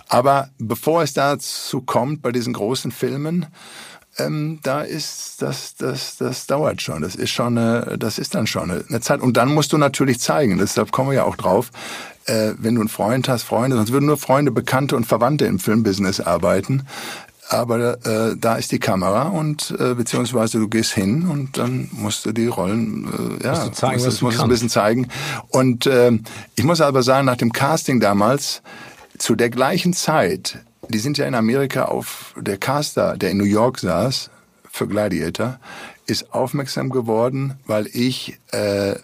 [0.08, 3.46] aber bevor es dazu kommt bei diesen großen Filmen,
[4.18, 7.02] ähm, da ist das, das, das dauert schon.
[7.02, 9.20] Das ist schon, eine, das ist dann schon eine Zeit.
[9.20, 10.58] Und dann musst du natürlich zeigen.
[10.58, 11.70] Deshalb kommen wir ja auch drauf.
[12.26, 15.58] Äh, wenn du einen Freund hast, Freunde, sonst würden nur Freunde, Bekannte und Verwandte im
[15.58, 16.86] Filmbusiness arbeiten.
[17.48, 22.26] Aber äh, da ist die Kamera und äh, beziehungsweise du gehst hin und dann musst
[22.26, 25.08] du die Rollen, äh, ja, musst du zeigen, musst, musst ein bisschen zeigen.
[25.48, 26.12] Und äh,
[26.56, 28.60] ich muss aber sagen, nach dem Casting damals,
[29.16, 30.58] zu der gleichen Zeit
[30.88, 34.30] die sind ja in Amerika auf, der Caster, der in New York saß,
[34.70, 35.58] für Gladiator,
[36.06, 38.94] ist aufmerksam geworden, weil ich äh,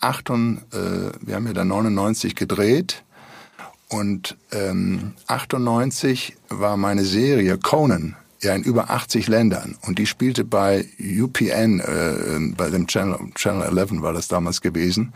[0.00, 3.02] 8 und, äh, wir haben ja dann 99 gedreht
[3.88, 10.44] und ähm, 98 war meine Serie Conan ja in über 80 Ländern und die spielte
[10.44, 15.12] bei UPN, äh, bei dem Channel, Channel 11 war das damals gewesen,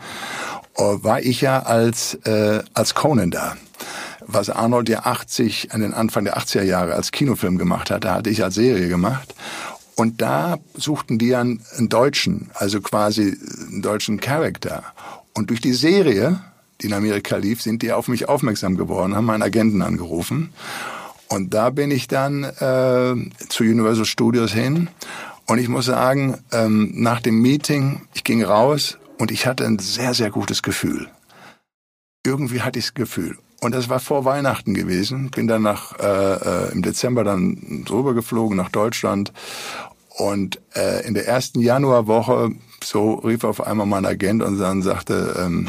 [0.77, 3.55] uh, war ich ja als, äh, als Conan da
[4.27, 8.29] was Arnold ja 80, an den Anfang der 80er Jahre als Kinofilm gemacht hatte, hatte
[8.29, 9.33] ich als Serie gemacht.
[9.95, 14.83] Und da suchten die einen, einen deutschen, also quasi einen deutschen Charakter.
[15.33, 16.41] Und durch die Serie,
[16.81, 20.53] die in Amerika lief, sind die auf mich aufmerksam geworden, haben meinen Agenten angerufen.
[21.27, 23.15] Und da bin ich dann äh,
[23.49, 24.89] zu Universal Studios hin.
[25.47, 29.79] Und ich muss sagen, ähm, nach dem Meeting, ich ging raus und ich hatte ein
[29.79, 31.07] sehr, sehr gutes Gefühl.
[32.25, 33.37] Irgendwie hatte ich das Gefühl.
[33.65, 35.31] Und das war vor Weihnachten gewesen.
[35.31, 36.35] Bin dann nach, äh,
[36.67, 39.33] äh, im Dezember dann drüber geflogen nach Deutschland.
[40.09, 42.51] Und äh, in der ersten Januarwoche,
[42.83, 45.67] so rief auf einmal mein Agent und dann sagte, ähm,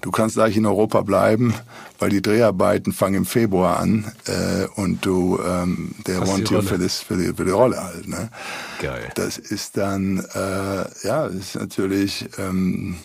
[0.00, 1.52] du kannst gleich in Europa bleiben,
[1.98, 6.62] weil die Dreharbeiten fangen im Februar an äh, und du, ähm, der Hast want you
[6.62, 8.08] für, das, für, die, für die Rolle halt.
[8.08, 8.30] Ne?
[8.80, 9.10] Geil.
[9.14, 12.30] Das ist dann, äh, ja, das ist natürlich...
[12.38, 12.96] Ähm,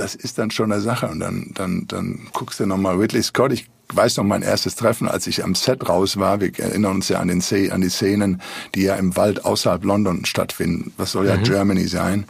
[0.00, 1.08] das ist dann schon eine Sache.
[1.08, 3.52] Und dann, dann, dann guckst du nochmal Ridley Scott.
[3.52, 6.40] Ich weiß noch mein erstes Treffen, als ich am Set raus war.
[6.40, 8.40] Wir erinnern uns ja an, den an die Szenen,
[8.74, 10.92] die ja im Wald außerhalb London stattfinden.
[10.96, 11.42] Was soll ja mhm.
[11.42, 12.24] Germany sein?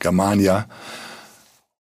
[0.00, 0.66] Germania.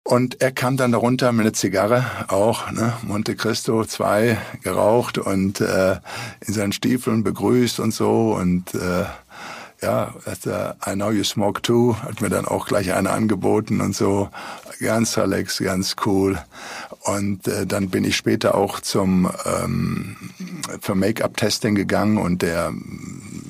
[0.02, 5.60] Und er kam dann darunter mit einer Zigarre, auch ne, Monte Cristo 2 geraucht und
[5.60, 5.96] äh,
[6.40, 9.04] in seinen Stiefeln begrüßt und so und äh,
[9.82, 13.94] ja, er, I know you smoke too, hat mir dann auch gleich eine angeboten und
[13.94, 14.28] so.
[14.80, 16.38] Ganz relax, ganz cool.
[17.02, 20.16] Und äh, dann bin ich später auch zum ähm,
[20.80, 22.72] für Make-up-Testing gegangen und der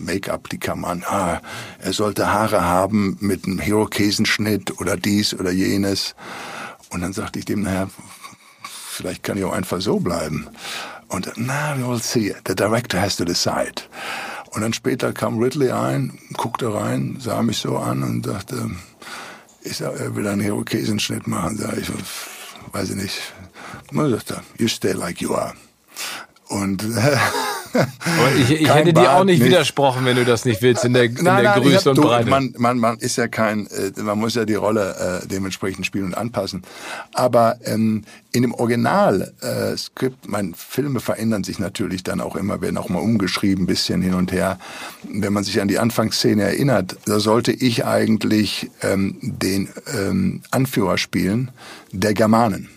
[0.01, 1.41] Make-up, die kam an, ah,
[1.78, 6.14] er sollte Haare haben mit einem Hero-Käsenschnitt oder dies oder jenes.
[6.91, 7.89] Und dann sagte ich dem, naja,
[8.64, 10.49] vielleicht kann ich auch einfach so bleiben.
[11.09, 12.35] Und na, we'll see.
[12.47, 13.83] The director has to decide.
[14.51, 18.70] Und dann später kam Ridley ein, guckte rein, sah mich so an und dachte,
[19.62, 21.57] ich sag, er will einen Irokesenschnitt machen.
[21.57, 21.90] Sag ich,
[22.72, 23.20] weiß ich nicht.
[23.92, 25.55] Man sagte, you stay like you are.
[26.48, 27.20] Und Aber
[28.38, 31.04] ich, ich hätte dir auch nicht, nicht, widersprochen, wenn du das nicht willst in der,
[31.04, 32.28] in nein, der nein, Größe und du, Breite.
[32.28, 36.06] Man, man, man ist ja kein, äh, man muss ja die Rolle äh, dementsprechend spielen
[36.06, 36.62] und anpassen.
[37.14, 42.78] Aber ähm, in dem Original-Skript, äh, meine Filme verändern sich natürlich dann auch immer, werden
[42.78, 44.58] auch mal umgeschrieben, bisschen hin und her.
[45.08, 50.98] Wenn man sich an die Anfangsszene erinnert, da sollte ich eigentlich ähm, den ähm, Anführer
[50.98, 51.50] spielen
[51.92, 52.68] der Germanen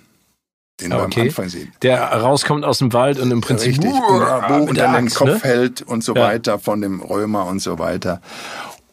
[0.92, 1.16] den okay.
[1.16, 1.72] wir am Anfang sehen.
[1.82, 5.40] Der rauskommt aus dem Wald und im Prinzip Richtig, uh, und dann den Kopf ne?
[5.42, 6.22] hält und so ja.
[6.24, 8.22] weiter von dem Römer und so weiter.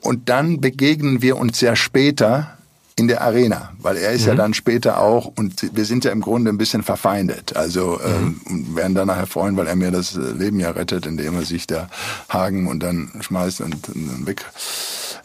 [0.01, 2.57] Und dann begegnen wir uns ja später
[3.01, 4.28] in der Arena, weil er ist mhm.
[4.28, 7.57] ja dann später auch und wir sind ja im Grunde ein bisschen verfeindet.
[7.57, 8.41] Also mhm.
[8.47, 11.66] ähm, werden dann nachher freuen, weil er mir das Leben ja rettet, indem er sich
[11.66, 11.88] da
[12.28, 14.45] Hagen und dann schmeißt und, und dann weg,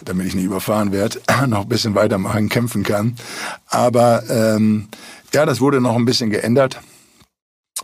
[0.05, 3.16] damit ich nicht überfahren werde, noch ein bisschen weitermachen, kämpfen kann.
[3.68, 4.88] Aber ähm,
[5.36, 6.80] ja, das wurde noch ein bisschen geändert.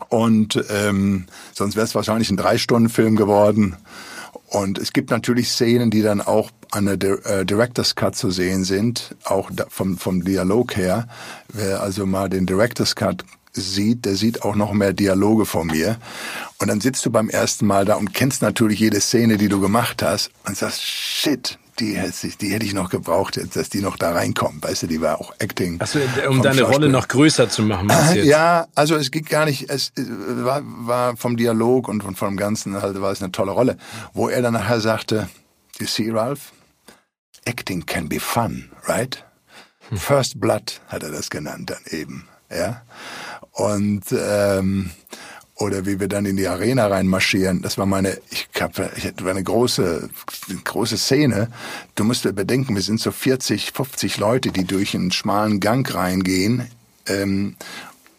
[0.08, 3.76] Und ähm, sonst wäre es wahrscheinlich ein Drei-Stunden-Film geworden.
[4.48, 8.64] Und es gibt natürlich Szenen, die dann auch an der äh, Director's Cut zu sehen
[8.64, 11.10] sind, auch vom, vom Dialog her.
[11.50, 15.98] Wer also mal den Director's Cut sieht, der sieht auch noch mehr Dialoge von mir.
[16.60, 19.60] Und dann sitzt du beim ersten Mal da und kennst natürlich jede Szene, die du
[19.60, 23.82] gemacht hast und sagst, shit, die hätte, ich, die hätte ich noch gebraucht, dass die
[23.82, 24.64] noch da reinkommen.
[24.64, 25.82] Weißt du, die war auch Acting.
[25.82, 27.90] Achso, um deine Rolle noch größer zu machen.
[28.14, 28.26] Jetzt?
[28.26, 32.82] Ja, also es geht gar nicht, es war, war vom Dialog und von, vom Ganzen
[32.82, 33.78] halt war es eine tolle Rolle,
[34.14, 35.28] wo er dann nachher sagte,
[35.80, 36.54] you see, Ralph,
[37.46, 39.26] acting can be fun, right?
[39.90, 39.98] Hm.
[39.98, 42.84] First Blood hat er das genannt dann eben, ja.
[43.54, 44.92] Und ähm,
[45.62, 47.62] oder wie wir dann in die Arena reinmarschieren.
[47.62, 50.10] Das war meine, ich hab, ich hatte eine große,
[50.64, 51.50] große Szene.
[51.96, 55.94] Du musst dir bedenken, wir sind so 40, 50 Leute, die durch einen schmalen Gang
[55.94, 56.68] reingehen.
[57.08, 57.56] Ähm,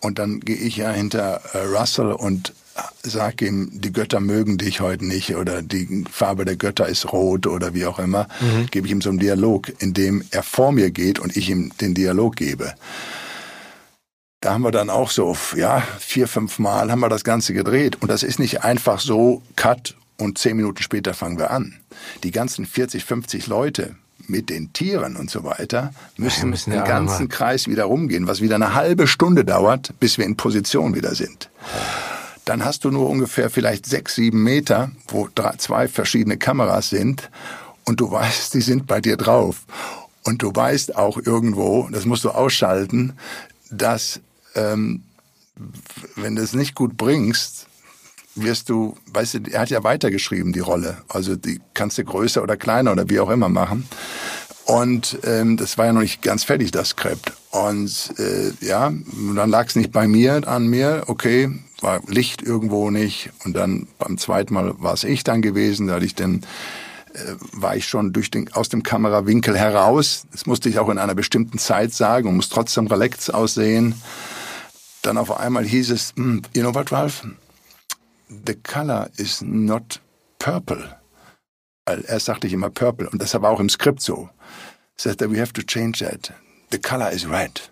[0.01, 2.55] und dann gehe ich ja hinter äh, Russell und
[3.03, 7.47] sag ihm, die Götter mögen dich heute nicht oder die Farbe der Götter ist rot
[7.47, 8.69] oder wie auch immer, mhm.
[8.71, 11.73] gebe ich ihm so einen Dialog, in dem er vor mir geht und ich ihm
[11.81, 12.75] den Dialog gebe.
[14.43, 18.03] Da haben wir dann auch so, ja, vier, fünf Mal haben wir das Ganze gedreht.
[18.03, 21.79] Und das ist nicht einfach so, Cut und zehn Minuten später fangen wir an.
[22.25, 23.95] Die ganzen 40, 50 Leute
[24.27, 28.41] mit den Tieren und so weiter müssen, ja, müssen den ganzen Kreis wieder rumgehen, was
[28.41, 31.49] wieder eine halbe Stunde dauert, bis wir in Position wieder sind.
[32.45, 37.31] Dann hast du nur ungefähr vielleicht sechs, sieben Meter, wo drei, zwei verschiedene Kameras sind
[37.85, 39.67] und du weißt, die sind bei dir drauf.
[40.25, 43.13] Und du weißt auch irgendwo, das musst du ausschalten,
[43.71, 44.21] dass
[44.55, 45.03] ähm,
[46.17, 47.67] wenn du es nicht gut bringst,
[48.35, 50.99] wirst du, weißt du, er hat ja weitergeschrieben, die Rolle.
[51.09, 53.87] Also die kannst du größer oder kleiner oder wie auch immer machen.
[54.65, 57.33] Und ähm, das war ja noch nicht ganz fertig, das Skript.
[57.51, 58.93] Und äh, ja,
[59.35, 61.51] dann lag es nicht bei mir, an mir, okay,
[61.81, 63.31] war Licht irgendwo nicht.
[63.45, 66.43] Und dann beim zweiten Mal war es ich dann gewesen, da hatte ich dann
[67.13, 70.25] äh, war ich schon durch den, aus dem Kamerawinkel heraus.
[70.31, 73.97] Das musste ich auch in einer bestimmten Zeit sagen und muss trotzdem relaxed aussehen
[75.03, 77.27] dann auf einmal hieß es, hm, you know what, Ralph?
[78.29, 80.01] The color is not
[80.39, 80.97] purple.
[81.87, 84.31] Erst sagte ich immer purple und das war auch im Skript so.
[84.97, 86.33] Sagte, we have to change that.
[86.71, 87.71] The color is red.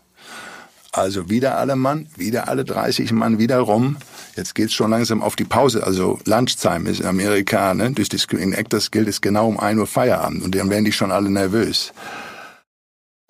[0.93, 3.97] Also wieder alle Mann, wieder alle 30 Mann wieder rum.
[4.35, 5.85] Jetzt geht's schon langsam auf die Pause.
[5.85, 7.93] Also Lunchtime ist in Amerika, ne?
[7.93, 10.93] Durch die Screen Actors Guild ist genau um 1 Uhr Feierabend und dann werden die
[10.93, 11.93] schon alle nervös.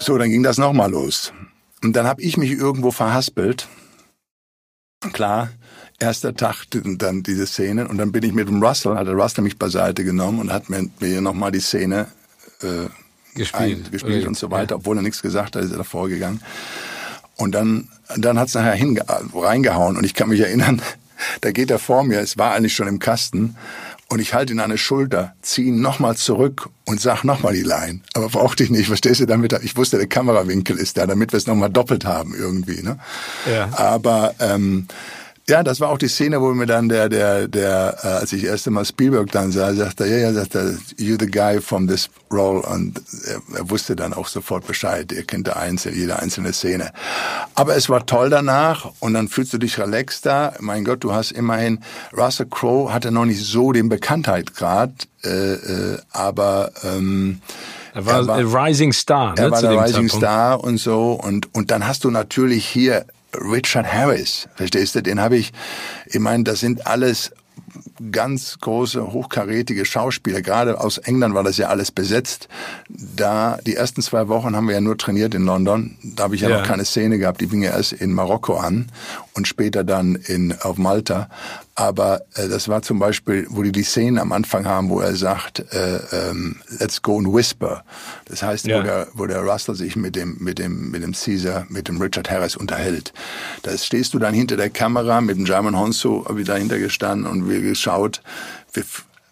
[0.01, 1.35] So, dann ging das nochmal los.
[1.83, 3.69] Und dann habe ich mich irgendwo verhaspelt
[5.01, 5.49] Klar,
[5.99, 9.43] erster Tag dann diese Szene und dann bin ich mit dem Russell, hat der Russell
[9.43, 12.07] mich beiseite genommen und hat mir, mir nochmal die Szene
[12.63, 12.89] äh,
[13.35, 16.43] gespielt, gespielt und so weiter, obwohl er nichts gesagt hat, ist er davor gegangen.
[17.37, 17.89] Und dann,
[18.19, 19.03] dann hat's nachher hinge
[19.35, 20.83] reingehauen und ich kann mich erinnern,
[21.41, 23.57] da geht er vor mir, es war eigentlich schon im Kasten
[24.11, 27.63] und ich halte ihn an der Schulter, ziehe ihn nochmal zurück und sag nochmal die
[27.63, 28.01] Line.
[28.15, 29.53] Aber brauchte ich nicht, verstehst du damit?
[29.63, 32.83] Ich wusste, der Kamerawinkel ist da, damit wir es nochmal doppelt haben irgendwie.
[32.83, 32.99] Ne?
[33.51, 33.71] Ja.
[33.73, 34.89] Aber ähm,
[35.49, 38.45] ja, das war auch die Szene, wo mir dann der, der, der, äh, als ich
[38.45, 42.63] erst einmal Spielberg dann sah, sagte, ja, ja, sagte, you the guy from this role.
[42.63, 45.13] Und er, er wusste dann auch sofort Bescheid.
[45.13, 46.93] Er kennt einzelne, jede einzelne Szene.
[47.55, 50.55] Aber es war toll danach und dann fühlst du dich relaxter.
[50.61, 51.81] Mein Gott, du hast immerhin,
[52.17, 57.41] Russell Crowe hatte noch nicht so den Bekanntheitsgrad, äh, äh, aber, ähm,
[57.93, 59.35] er war, er war Rising Star.
[59.35, 60.13] Ne, er war der Rising Zeitpunkt.
[60.13, 61.13] Star und so.
[61.13, 63.05] Und, und dann hast du natürlich hier
[63.35, 65.03] Richard Harris, verstehst du?
[65.03, 65.53] Den habe ich,
[66.07, 67.33] ich meine, das sind alles
[68.13, 70.43] ganz große, hochkarätige Schauspieler.
[70.43, 72.49] Gerade aus England war das ja alles besetzt.
[72.89, 75.97] Da, die ersten zwei Wochen haben wir ja nur trainiert in London.
[76.03, 76.59] Da habe ich ja, ja.
[76.59, 77.41] noch keine Szene gehabt.
[77.41, 78.87] Die fing ja erst in Marokko an
[79.35, 81.29] und später dann in, auf Malta.
[81.75, 85.15] Aber äh, das war zum Beispiel, wo die die Szenen am Anfang haben, wo er
[85.17, 87.85] sagt, äh, ähm, let's go and whisper.
[88.27, 88.79] Das heißt, ja.
[88.79, 92.01] wo, der, wo der Russell sich mit dem, mit dem, mit dem Caesar, mit dem
[92.01, 93.13] Richard Harris unterhält.
[93.63, 97.49] Da stehst du dann hinter der Kamera mit dem German Honso wie dahinter gestanden und
[97.49, 97.90] wir geschaut
[98.73, 98.85] wir,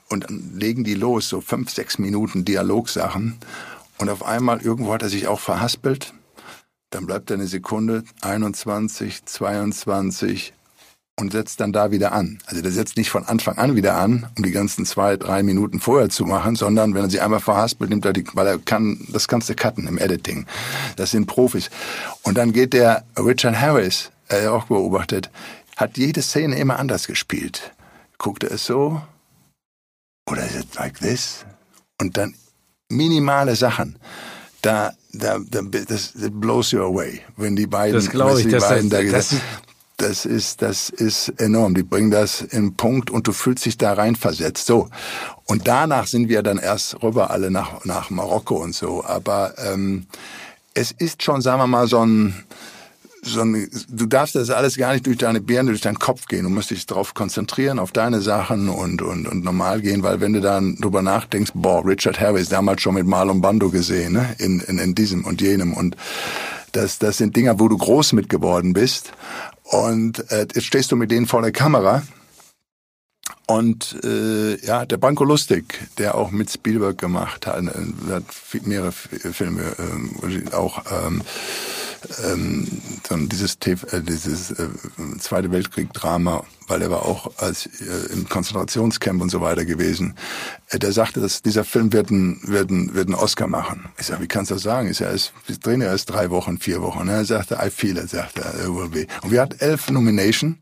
[0.09, 3.39] und legen die los, so fünf, sechs Minuten Dialogsachen.
[3.99, 6.15] Und auf einmal irgendwo hat er sich auch verhaspelt.
[6.91, 10.55] Dann bleibt er eine Sekunde, 21, 22,
[11.19, 12.39] und setzt dann da wieder an.
[12.47, 15.81] Also der setzt nicht von Anfang an wieder an, um die ganzen zwei, drei Minuten
[15.81, 19.07] vorher zu machen, sondern wenn er sie einmal verhaspelt, nimmt er die, weil er kann,
[19.13, 20.47] das kannst du cutten im Editing.
[20.97, 21.71] Das sind Profis.
[22.23, 25.31] Und dann geht der Richard Harris, er auch beobachtet,
[25.77, 27.73] hat jede Szene immer anders gespielt.
[28.19, 29.01] Guckt er es so?
[30.31, 31.47] Oder ist es like this?
[32.01, 32.35] Und dann
[32.91, 33.99] minimale Sachen.
[34.62, 38.53] Da, da, da das, das blows you away, wenn die beiden, das glaube ich, die
[38.53, 39.35] das, beiden das, da das,
[39.99, 41.75] das ist, das ist enorm.
[41.75, 44.66] Die bringen das in Punkt und du fühlst dich da reinversetzt.
[44.66, 44.89] So.
[45.45, 49.05] Und danach sind wir dann erst rüber alle nach, nach Marokko und so.
[49.05, 50.07] Aber ähm,
[50.75, 52.45] es ist schon, sagen wir mal, so ein,
[53.23, 56.45] so ein, du darfst das alles gar nicht durch deine Birne, durch deinen Kopf gehen.
[56.45, 60.33] Du musst dich darauf konzentrieren, auf deine Sachen und, und, und normal gehen, weil wenn
[60.33, 64.35] du dann drüber nachdenkst, boah, Richard Harris, damals schon mit Marlon Bando gesehen, ne?
[64.39, 65.97] in, in, in diesem und jenem und
[66.73, 69.12] das, das sind Dinger, wo du groß mit geworden bist.
[69.62, 72.03] Und äh, jetzt stehst du mit denen vor der Kamera.
[73.51, 78.25] Und äh, ja, der Branko Lustig, der auch mit Spielberg gemacht hat, äh, hat
[78.67, 81.23] mehrere Filme, äh, auch ähm,
[82.23, 84.69] ähm, dieses, äh, dieses äh,
[85.19, 90.15] Zweite Weltkrieg-Drama, weil er war auch als äh, im Konzentrationscamp und so weiter gewesen.
[90.69, 93.89] Äh, der sagte, dass dieser Film wird einen, wird einen, wird einen Oscar machen.
[93.99, 94.91] Ich sage, wie kannst du das sagen?
[94.91, 97.09] Ich sage, wir drehen ja erst drei Wochen, vier Wochen.
[97.09, 98.71] Er sagte, I feel it, sagte er.
[98.71, 98.95] Und
[99.31, 100.59] wir hatten elf Nomination,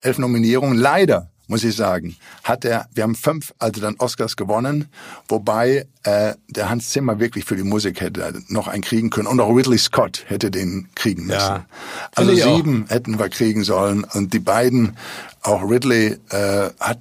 [0.00, 0.78] elf Nominierungen.
[0.78, 4.88] Leider muss ich sagen, hat er, wir haben fünf, also dann Oscars gewonnen,
[5.28, 9.40] wobei äh, der Hans Zimmer wirklich für die Musik hätte noch einen kriegen können und
[9.40, 11.38] auch Ridley Scott hätte den kriegen müssen.
[11.38, 11.66] Ja,
[12.14, 12.90] also sieben auch.
[12.90, 14.96] hätten wir kriegen sollen und die beiden,
[15.42, 16.98] auch Ridley äh, hat,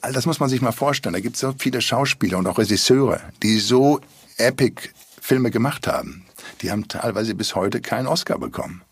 [0.00, 3.20] das muss man sich mal vorstellen, da gibt es so viele Schauspieler und auch Regisseure,
[3.42, 4.00] die so
[4.38, 4.88] epic
[5.20, 6.24] Filme gemacht haben.
[6.62, 8.82] Die haben teilweise bis heute keinen Oscar bekommen.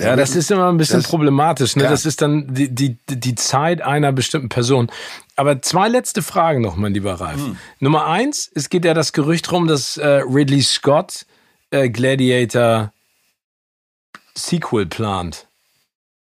[0.00, 1.76] Ja, das ist immer ein bisschen das, problematisch.
[1.76, 1.84] Ne?
[1.84, 1.90] Ja.
[1.90, 4.90] Das ist dann die, die, die Zeit einer bestimmten Person.
[5.36, 7.40] Aber zwei letzte Fragen noch, mein lieber Ralf.
[7.40, 7.56] Hm.
[7.78, 11.26] Nummer eins, es geht ja das Gerücht rum, dass äh, Ridley Scott
[11.70, 12.92] äh, Gladiator
[14.34, 15.46] Sequel plant.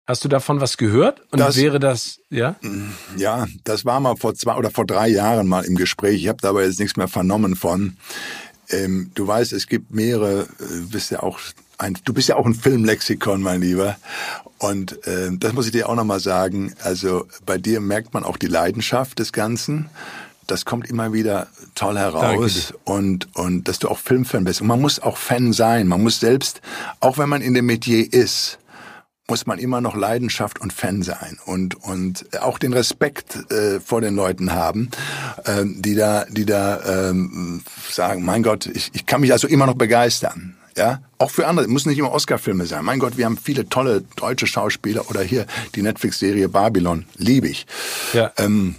[0.07, 1.21] Hast du davon was gehört?
[1.31, 2.55] Und das, wäre das, ja?
[3.17, 6.21] Ja, das war mal vor zwei oder vor drei Jahren mal im Gespräch.
[6.21, 7.97] Ich habe da aber jetzt nichts mehr vernommen von.
[8.69, 11.39] Ähm, du weißt, es gibt mehrere, äh, bist ja auch
[11.77, 13.97] ein, du bist ja auch ein Filmlexikon, mein Lieber.
[14.57, 16.73] Und äh, das muss ich dir auch nochmal sagen.
[16.83, 19.89] Also bei dir merkt man auch die Leidenschaft des Ganzen.
[20.47, 24.61] Das kommt immer wieder toll heraus und und dass du auch Filmfan bist.
[24.61, 25.87] Und man muss auch Fan sein.
[25.87, 26.61] Man muss selbst,
[27.01, 28.57] auch wenn man in dem Metier ist,
[29.27, 33.99] muss man immer noch Leidenschaft und Fan sein und und auch den Respekt äh, vor
[33.99, 34.89] den Leuten haben,
[35.43, 37.61] äh, die da die da ähm,
[37.91, 40.56] sagen, mein Gott, ich, ich kann mich also immer noch begeistern.
[40.77, 41.67] Ja, auch für andere.
[41.67, 42.85] Muss nicht immer Oscar-Filme sein.
[42.85, 47.05] Mein Gott, wir haben viele tolle deutsche Schauspieler oder hier die Netflix-Serie Babylon.
[47.15, 47.65] Liebe ich.
[48.13, 48.31] Ja.
[48.37, 48.75] Ähm,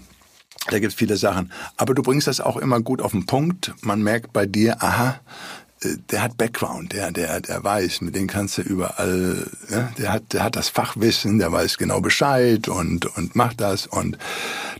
[0.71, 1.53] da gibt es viele Sachen.
[1.77, 3.73] Aber du bringst das auch immer gut auf den Punkt.
[3.81, 5.19] Man merkt bei dir, aha,
[6.11, 9.93] der hat Background, der, der, der weiß, mit dem kannst du überall, ne?
[9.99, 14.19] der hat, der hat das Fachwissen, der weiß genau Bescheid und, und macht das und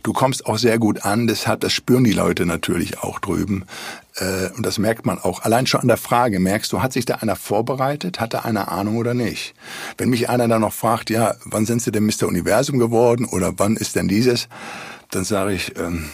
[0.03, 3.65] du kommst auch sehr gut an, deshalb, das spüren die Leute natürlich auch drüben.
[4.15, 5.43] Äh, und das merkt man auch.
[5.43, 8.71] Allein schon an der Frage merkst du, hat sich da einer vorbereitet, hat da einer
[8.71, 9.53] Ahnung oder nicht?
[9.97, 12.27] Wenn mich einer dann noch fragt, ja, wann sind Sie denn Mr.
[12.27, 14.49] Universum geworden oder wann ist denn dieses?
[15.11, 16.09] Dann sage ich, ähm,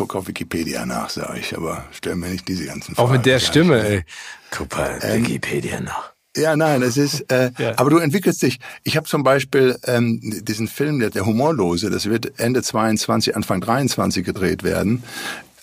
[0.00, 3.06] guck auf Wikipedia nach, sage ich, aber stell mir nicht diese ganzen Fragen.
[3.06, 4.04] Auch mit der Stimme, ey.
[4.50, 6.14] Guck mal ähm, Wikipedia nach.
[6.34, 7.74] Ja, nein, es ist, äh, ja.
[7.76, 8.60] aber du entwickelst dich.
[8.82, 13.60] Ich habe zum Beispiel ähm, diesen Film, der, der Humorlose, das wird Ende 22, Anfang
[13.60, 15.02] 23 gedreht werden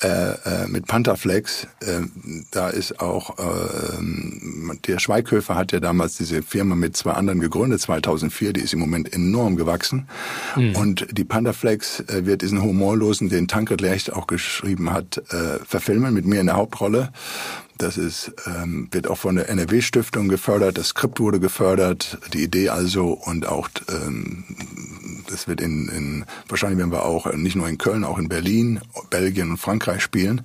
[0.01, 1.67] äh, äh, mit Pantherflex.
[1.79, 2.01] Äh,
[2.51, 3.43] da ist auch, äh,
[4.87, 8.79] der Schweighöfer hat ja damals diese Firma mit zwei anderen gegründet, 2004, die ist im
[8.79, 10.07] Moment enorm gewachsen.
[10.55, 10.75] Mhm.
[10.75, 16.13] Und die Pantherflex äh, wird diesen humorlosen, den Tankred Lercht auch geschrieben hat, äh, verfilmen
[16.13, 17.11] mit mir in der Hauptrolle.
[17.77, 22.69] Das ist, ähm, wird auch von der NRW-Stiftung gefördert, das Skript wurde gefördert, die Idee
[22.69, 24.43] also und auch ähm,
[25.27, 28.81] das wird in, in wahrscheinlich werden wir auch nicht nur in Köln, auch in Berlin,
[29.09, 30.41] Belgien und Frankreich spielen.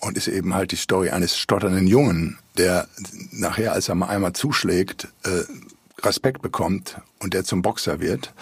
[0.00, 2.86] Und ist eben halt die Story eines stotternden Jungen, der
[3.32, 5.42] nachher, als er mal einmal zuschlägt, äh,
[6.02, 8.32] Respekt bekommt und der zum Boxer wird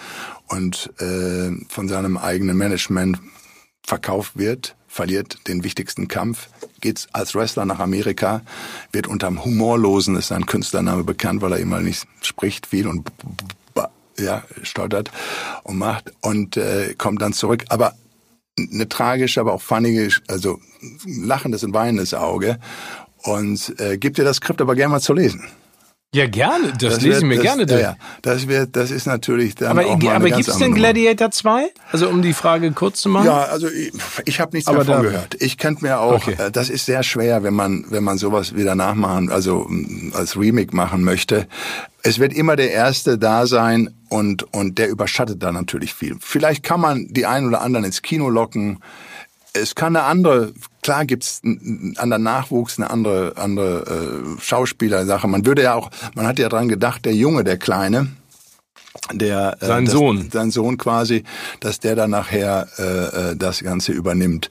[0.47, 3.19] und äh, von seinem eigenen Management
[3.83, 6.49] verkauft wird, verliert den wichtigsten Kampf,
[6.81, 8.41] geht als Wrestler nach Amerika,
[8.91, 13.09] wird unterm Humorlosen, ist sein Künstlername bekannt, weil er immer nicht spricht viel und
[14.19, 15.11] ja, stottert
[15.63, 17.65] und macht und äh, kommt dann zurück.
[17.69, 17.93] Aber
[18.57, 20.59] eine tragische, aber auch funnige, also
[21.05, 22.59] lachendes und weinendes Auge.
[23.23, 25.43] Und äh, gibt dir das Skript aber gerne mal zu lesen.
[26.15, 26.71] Ja, gerne.
[26.79, 27.81] Das, das lese ich mir das, gerne durch.
[27.81, 31.31] Ja, das wird, das ist natürlich dann aber, auch mal Aber gibt es denn Gladiator
[31.31, 31.69] 2?
[31.91, 33.25] Also um die Frage kurz zu machen?
[33.25, 33.91] Ja, also ich,
[34.23, 35.35] ich habe nichts aber davon da, gehört.
[35.41, 36.35] Ich könnte mir auch, okay.
[36.37, 40.37] äh, das ist sehr schwer, wenn man, wenn man sowas wieder nachmachen, also mm, als
[40.37, 41.45] Remake machen möchte.
[42.03, 46.15] Es wird immer der Erste da sein und, und der überschattet da natürlich viel.
[46.21, 48.79] Vielleicht kann man die einen oder anderen ins Kino locken
[49.61, 50.53] es kann eine andere,
[50.87, 55.27] klar gibt's einen anderen Nachwuchs, eine andere, andere äh, Schauspielersache.
[55.27, 58.07] Man würde ja auch, man hat ja dran gedacht, der Junge, der Kleine,
[59.11, 61.25] der äh, sein das, Sohn, sein Sohn quasi,
[61.59, 64.49] dass der dann nachher äh, äh, das Ganze übernimmt.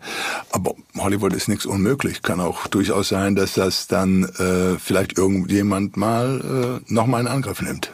[0.50, 2.20] Aber Hollywood ist nichts unmöglich.
[2.20, 7.28] Kann auch durchaus sein, dass das dann äh, vielleicht irgendjemand mal äh, noch mal in
[7.28, 7.90] Angriff nimmt.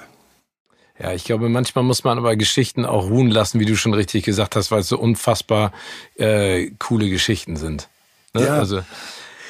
[0.99, 4.25] Ja, ich glaube, manchmal muss man aber Geschichten auch ruhen lassen, wie du schon richtig
[4.25, 5.71] gesagt hast, weil es so unfassbar
[6.17, 7.89] äh, coole Geschichten sind.
[8.35, 8.47] Ne?
[8.47, 8.59] Ja.
[8.59, 8.83] Also,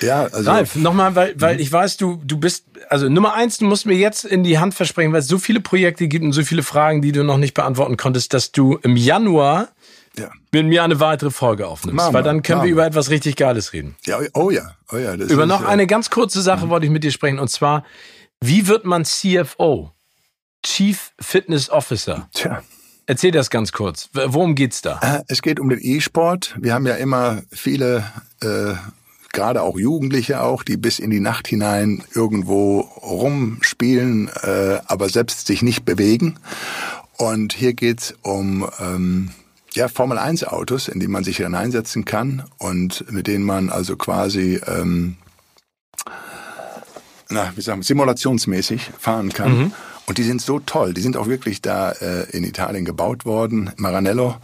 [0.00, 0.50] ja, also.
[0.50, 3.94] Ralf, nochmal, weil, weil ich weiß, du, du bist, also Nummer eins, du musst mir
[3.94, 7.02] jetzt in die Hand versprechen, weil es so viele Projekte gibt und so viele Fragen,
[7.02, 9.68] die du noch nicht beantworten konntest, dass du im Januar
[10.18, 10.30] ja.
[10.50, 11.96] mit mir eine weitere Folge aufnimmst.
[11.96, 12.66] Mama, weil dann können Mama.
[12.66, 13.96] wir über etwas richtig Geiles reden.
[14.04, 15.16] Ja, oh ja, oh ja.
[15.16, 16.70] Das über noch eine ganz kurze Sache mhm.
[16.70, 17.84] wollte ich mit dir sprechen und zwar,
[18.40, 19.92] wie wird man CFO?
[20.64, 22.28] Chief Fitness Officer.
[22.34, 22.62] Tja.
[23.12, 24.08] Erzähl das ganz kurz.
[24.14, 24.98] Worum geht's da?
[25.02, 26.56] Äh, es geht um den E-Sport.
[26.58, 28.04] Wir haben ja immer viele,
[28.40, 28.72] äh,
[29.34, 35.46] gerade auch Jugendliche auch, die bis in die Nacht hinein irgendwo rumspielen, äh, aber selbst
[35.46, 36.38] sich nicht bewegen.
[37.18, 39.32] Und hier geht's um ähm,
[39.74, 43.96] ja, Formel 1 Autos, in die man sich hineinsetzen kann und mit denen man also
[43.96, 45.18] quasi ähm,
[47.28, 49.58] na, wie sagen, simulationsmäßig fahren kann.
[49.58, 49.72] Mhm.
[50.12, 50.92] Und die sind so toll.
[50.92, 53.70] Die sind auch wirklich da äh, in Italien gebaut worden.
[53.78, 54.36] Maranello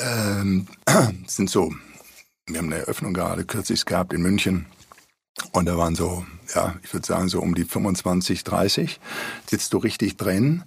[0.00, 0.66] ähm,
[1.28, 1.72] sind so.
[2.48, 4.66] Wir haben eine Eröffnung gerade kürzlich gehabt in München.
[5.52, 8.98] Und da waren so, ja, ich würde sagen, so um die 25, 30.
[9.48, 10.64] Sitzt du richtig drin.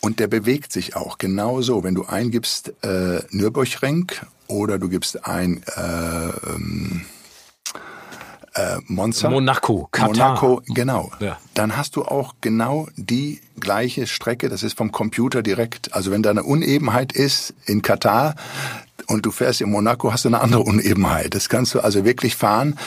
[0.00, 1.82] Und der bewegt sich auch genauso.
[1.82, 4.12] Wenn du eingibst äh, Nürburgring
[4.46, 7.04] oder du gibst ein äh, ähm,
[8.56, 9.30] äh, Monza.
[9.30, 10.08] Monaco, Katar.
[10.08, 11.10] Monaco, genau.
[11.20, 11.38] Ja.
[11.54, 14.48] Dann hast du auch genau die gleiche Strecke.
[14.48, 15.94] Das ist vom Computer direkt.
[15.94, 18.34] Also wenn da eine Unebenheit ist in Katar,
[19.08, 21.34] und du fährst in Monaco, hast du eine andere Unebenheit.
[21.34, 22.78] Das kannst du also wirklich fahren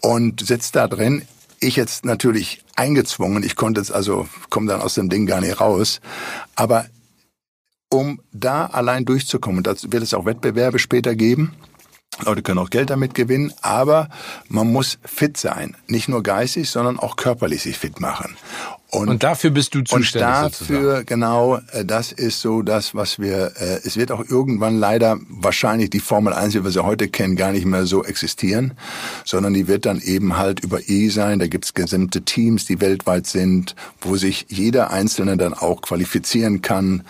[0.00, 1.22] und sitzt da drin.
[1.60, 3.42] Ich jetzt natürlich eingezwungen.
[3.42, 6.00] Ich konnte jetzt also, komme dann aus dem Ding gar nicht raus.
[6.56, 6.86] Aber
[7.88, 11.54] um da allein durchzukommen, da wird es auch Wettbewerbe später geben,
[12.20, 14.08] Leute können auch Geld damit gewinnen, aber
[14.48, 15.76] man muss fit sein.
[15.86, 18.36] Nicht nur geistig, sondern auch körperlich sich fit machen.
[18.90, 20.14] Und, und dafür bist du zuständig.
[20.14, 21.06] Und dafür, sozusagen.
[21.06, 25.88] genau, äh, das ist so das, was wir, äh, es wird auch irgendwann leider wahrscheinlich
[25.88, 28.74] die Formel 1, wie wir sie heute kennen, gar nicht mehr so existieren,
[29.24, 31.38] sondern die wird dann eben halt über E sein.
[31.38, 37.02] Da gibt's gesamte Teams, die weltweit sind, wo sich jeder Einzelne dann auch qualifizieren kann,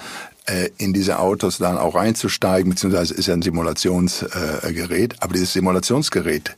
[0.79, 6.57] in diese Autos dann auch reinzusteigen, beziehungsweise ist ja ein Simulationsgerät, aber dieses Simulationsgerät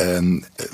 [0.00, 0.64] ähm, äh,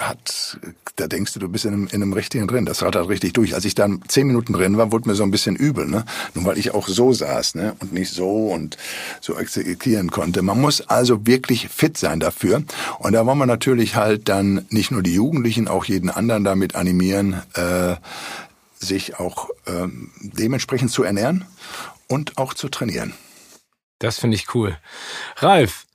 [0.00, 0.58] hat,
[0.96, 2.64] da denkst du, du bist in einem, in einem richtigen drin.
[2.64, 3.54] Das rattert richtig durch.
[3.54, 6.04] Als ich dann zehn Minuten drin war, wurde mir so ein bisschen übel, ne?
[6.34, 7.74] Nur weil ich auch so saß, ne?
[7.80, 8.76] Und nicht so und
[9.20, 10.42] so exekutieren konnte.
[10.42, 12.62] Man muss also wirklich fit sein dafür.
[12.98, 16.76] Und da wollen wir natürlich halt dann nicht nur die Jugendlichen, auch jeden anderen damit
[16.76, 17.96] animieren, äh,
[18.78, 21.44] sich auch ähm, dementsprechend zu ernähren
[22.08, 23.14] und auch zu trainieren.
[23.98, 24.76] Das finde ich cool.
[25.36, 25.86] Ralf,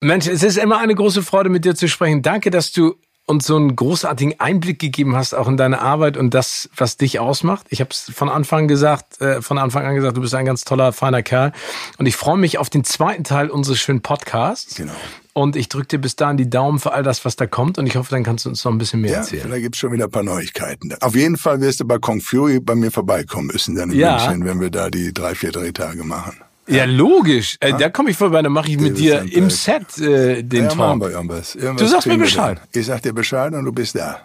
[0.00, 2.22] Mensch, es ist immer eine große Freude, mit dir zu sprechen.
[2.22, 2.96] Danke, dass du
[3.26, 7.20] uns so einen großartigen Einblick gegeben hast, auch in deine Arbeit und das, was dich
[7.20, 7.66] ausmacht.
[7.70, 10.64] Ich habe es von Anfang gesagt, äh, von Anfang an gesagt, du bist ein ganz
[10.64, 11.52] toller, feiner Kerl.
[11.98, 14.74] Und ich freue mich auf den zweiten Teil unseres schönen Podcasts.
[14.74, 14.92] Genau.
[15.34, 17.78] Und ich drücke dir bis dahin die Daumen für all das, was da kommt.
[17.78, 19.42] Und ich hoffe, dann kannst du uns noch ein bisschen mehr Ja, erzählen.
[19.44, 20.94] vielleicht gibt's schon wieder ein paar Neuigkeiten.
[21.00, 24.16] Auf jeden Fall wirst du bei Kong Fury bei mir vorbeikommen müssen, dann in Ja.
[24.16, 26.36] München, wenn wir da die drei, vier Drehtage machen.
[26.68, 27.56] Ja, logisch.
[27.60, 30.74] Äh, da komme ich vorbei, dann mache ich mit dir im Set äh, den ja,
[30.74, 31.10] machen Talk.
[31.10, 31.54] wir irgendwas.
[31.54, 32.60] irgendwas Du sagst mir Bescheid.
[32.72, 34.20] Ich sag dir Bescheid und du bist da.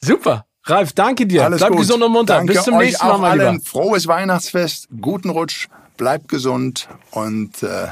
[0.00, 0.44] Super.
[0.64, 1.44] Ralf, danke dir.
[1.44, 1.80] Alles Bleib gut.
[1.80, 2.34] gesund und munter.
[2.34, 3.52] Danke Bis zum nächsten Mal, mein allen.
[3.54, 3.64] Lieber.
[3.64, 7.86] Frohes Weihnachtsfest, guten Rutsch, bleibt gesund und äh,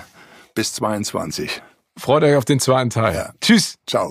[0.54, 1.62] bis 22.
[1.98, 3.14] Freut euch auf den zweiten Teil.
[3.14, 3.32] Ja.
[3.40, 3.76] Tschüss.
[3.86, 4.08] Ciao.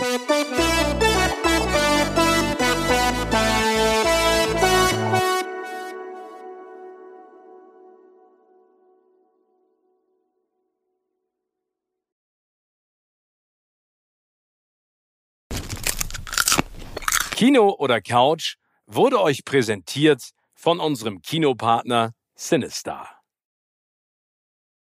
[17.38, 18.56] Kino oder Couch
[18.88, 23.16] wurde euch präsentiert von unserem Kinopartner Sinistar.